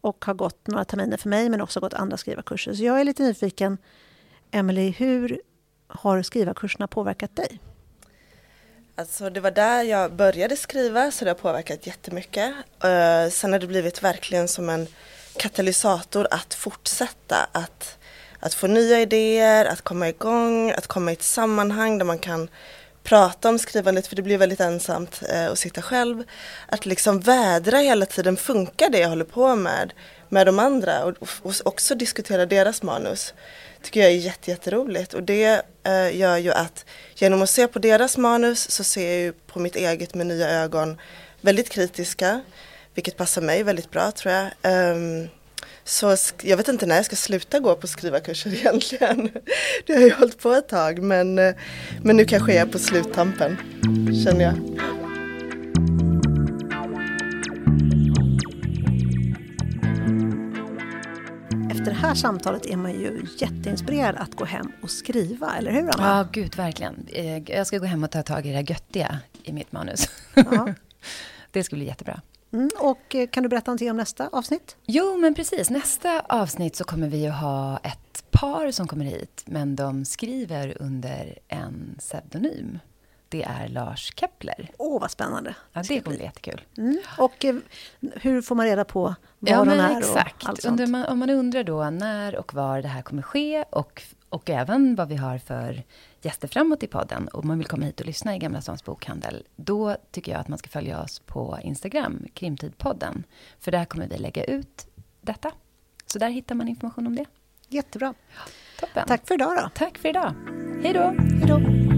[0.00, 2.74] och har gått några terminer för mig, men också gått andra skrivarkurser.
[2.74, 3.78] Så jag är lite nyfiken,
[4.50, 5.40] Emelie, hur
[5.86, 7.60] har skrivarkurserna påverkat dig?
[8.94, 12.54] Alltså det var där jag började skriva så det har påverkat jättemycket.
[12.84, 14.86] Uh, sen har det blivit verkligen som en
[15.36, 17.98] katalysator att fortsätta, att,
[18.40, 22.48] att få nya idéer, att komma igång, att komma i ett sammanhang där man kan
[23.02, 26.24] prata om skrivandet för det blir väldigt ensamt eh, att sitta själv.
[26.66, 29.92] Att liksom vädra hela tiden, funkar det jag håller på med
[30.28, 33.34] med de andra och, och också diskutera deras manus
[33.82, 36.84] tycker jag är jätteroligt och det eh, gör ju att
[37.14, 40.50] genom att se på deras manus så ser jag ju på mitt eget med nya
[40.50, 41.00] ögon
[41.40, 42.42] väldigt kritiska,
[42.94, 44.50] vilket passar mig väldigt bra tror jag.
[44.92, 45.28] Um,
[45.84, 49.30] så jag vet inte när jag ska sluta gå på skrivarkurser egentligen.
[49.86, 51.54] Det har ju hållit på ett tag men, eh,
[52.02, 53.56] men nu kanske jag är på sluttampen,
[54.24, 54.54] känner jag.
[61.80, 65.80] efter det här samtalet är man ju jätteinspirerad att gå hem och skriva, eller hur
[65.80, 66.18] Anna?
[66.18, 67.06] Ja, gud verkligen.
[67.12, 70.08] Eh, jag ska gå hem och ta tag i det här göttiga i mitt manus.
[70.34, 70.74] Ja.
[71.52, 72.20] det skulle bli jättebra.
[72.52, 74.76] Mm, och eh, kan du berätta någonting om nästa avsnitt?
[74.86, 75.70] Jo, men precis.
[75.70, 80.82] Nästa avsnitt så kommer vi att ha ett par som kommer hit, men de skriver
[80.82, 82.78] under en pseudonym
[83.30, 84.70] det är Lars Kepler.
[84.78, 85.54] Åh, oh, vad spännande.
[85.72, 86.60] Ja, det kommer bli jättekul.
[86.76, 86.98] Mm.
[87.18, 87.56] Och eh,
[88.00, 89.02] hur får man reda på
[89.38, 90.42] var ja, men är exakt.
[90.42, 90.80] och allt sånt?
[90.80, 95.08] Om man undrar då när och var det här kommer ske och, och även vad
[95.08, 95.82] vi har för
[96.24, 99.46] gäster framåt i podden och man vill komma hit och lyssna i Gamla Stans bokhandel,
[99.56, 103.24] då tycker jag att man ska följa oss på Instagram, Krimtidpodden.
[103.58, 104.86] För där kommer vi lägga ut
[105.20, 105.52] detta.
[106.06, 107.24] Så där hittar man information om det.
[107.68, 108.14] Jättebra.
[108.80, 109.04] Toppen.
[109.08, 109.70] Tack för idag då.
[109.74, 110.34] Tack för idag.
[110.82, 111.14] Hej då.
[111.18, 111.89] Hej då.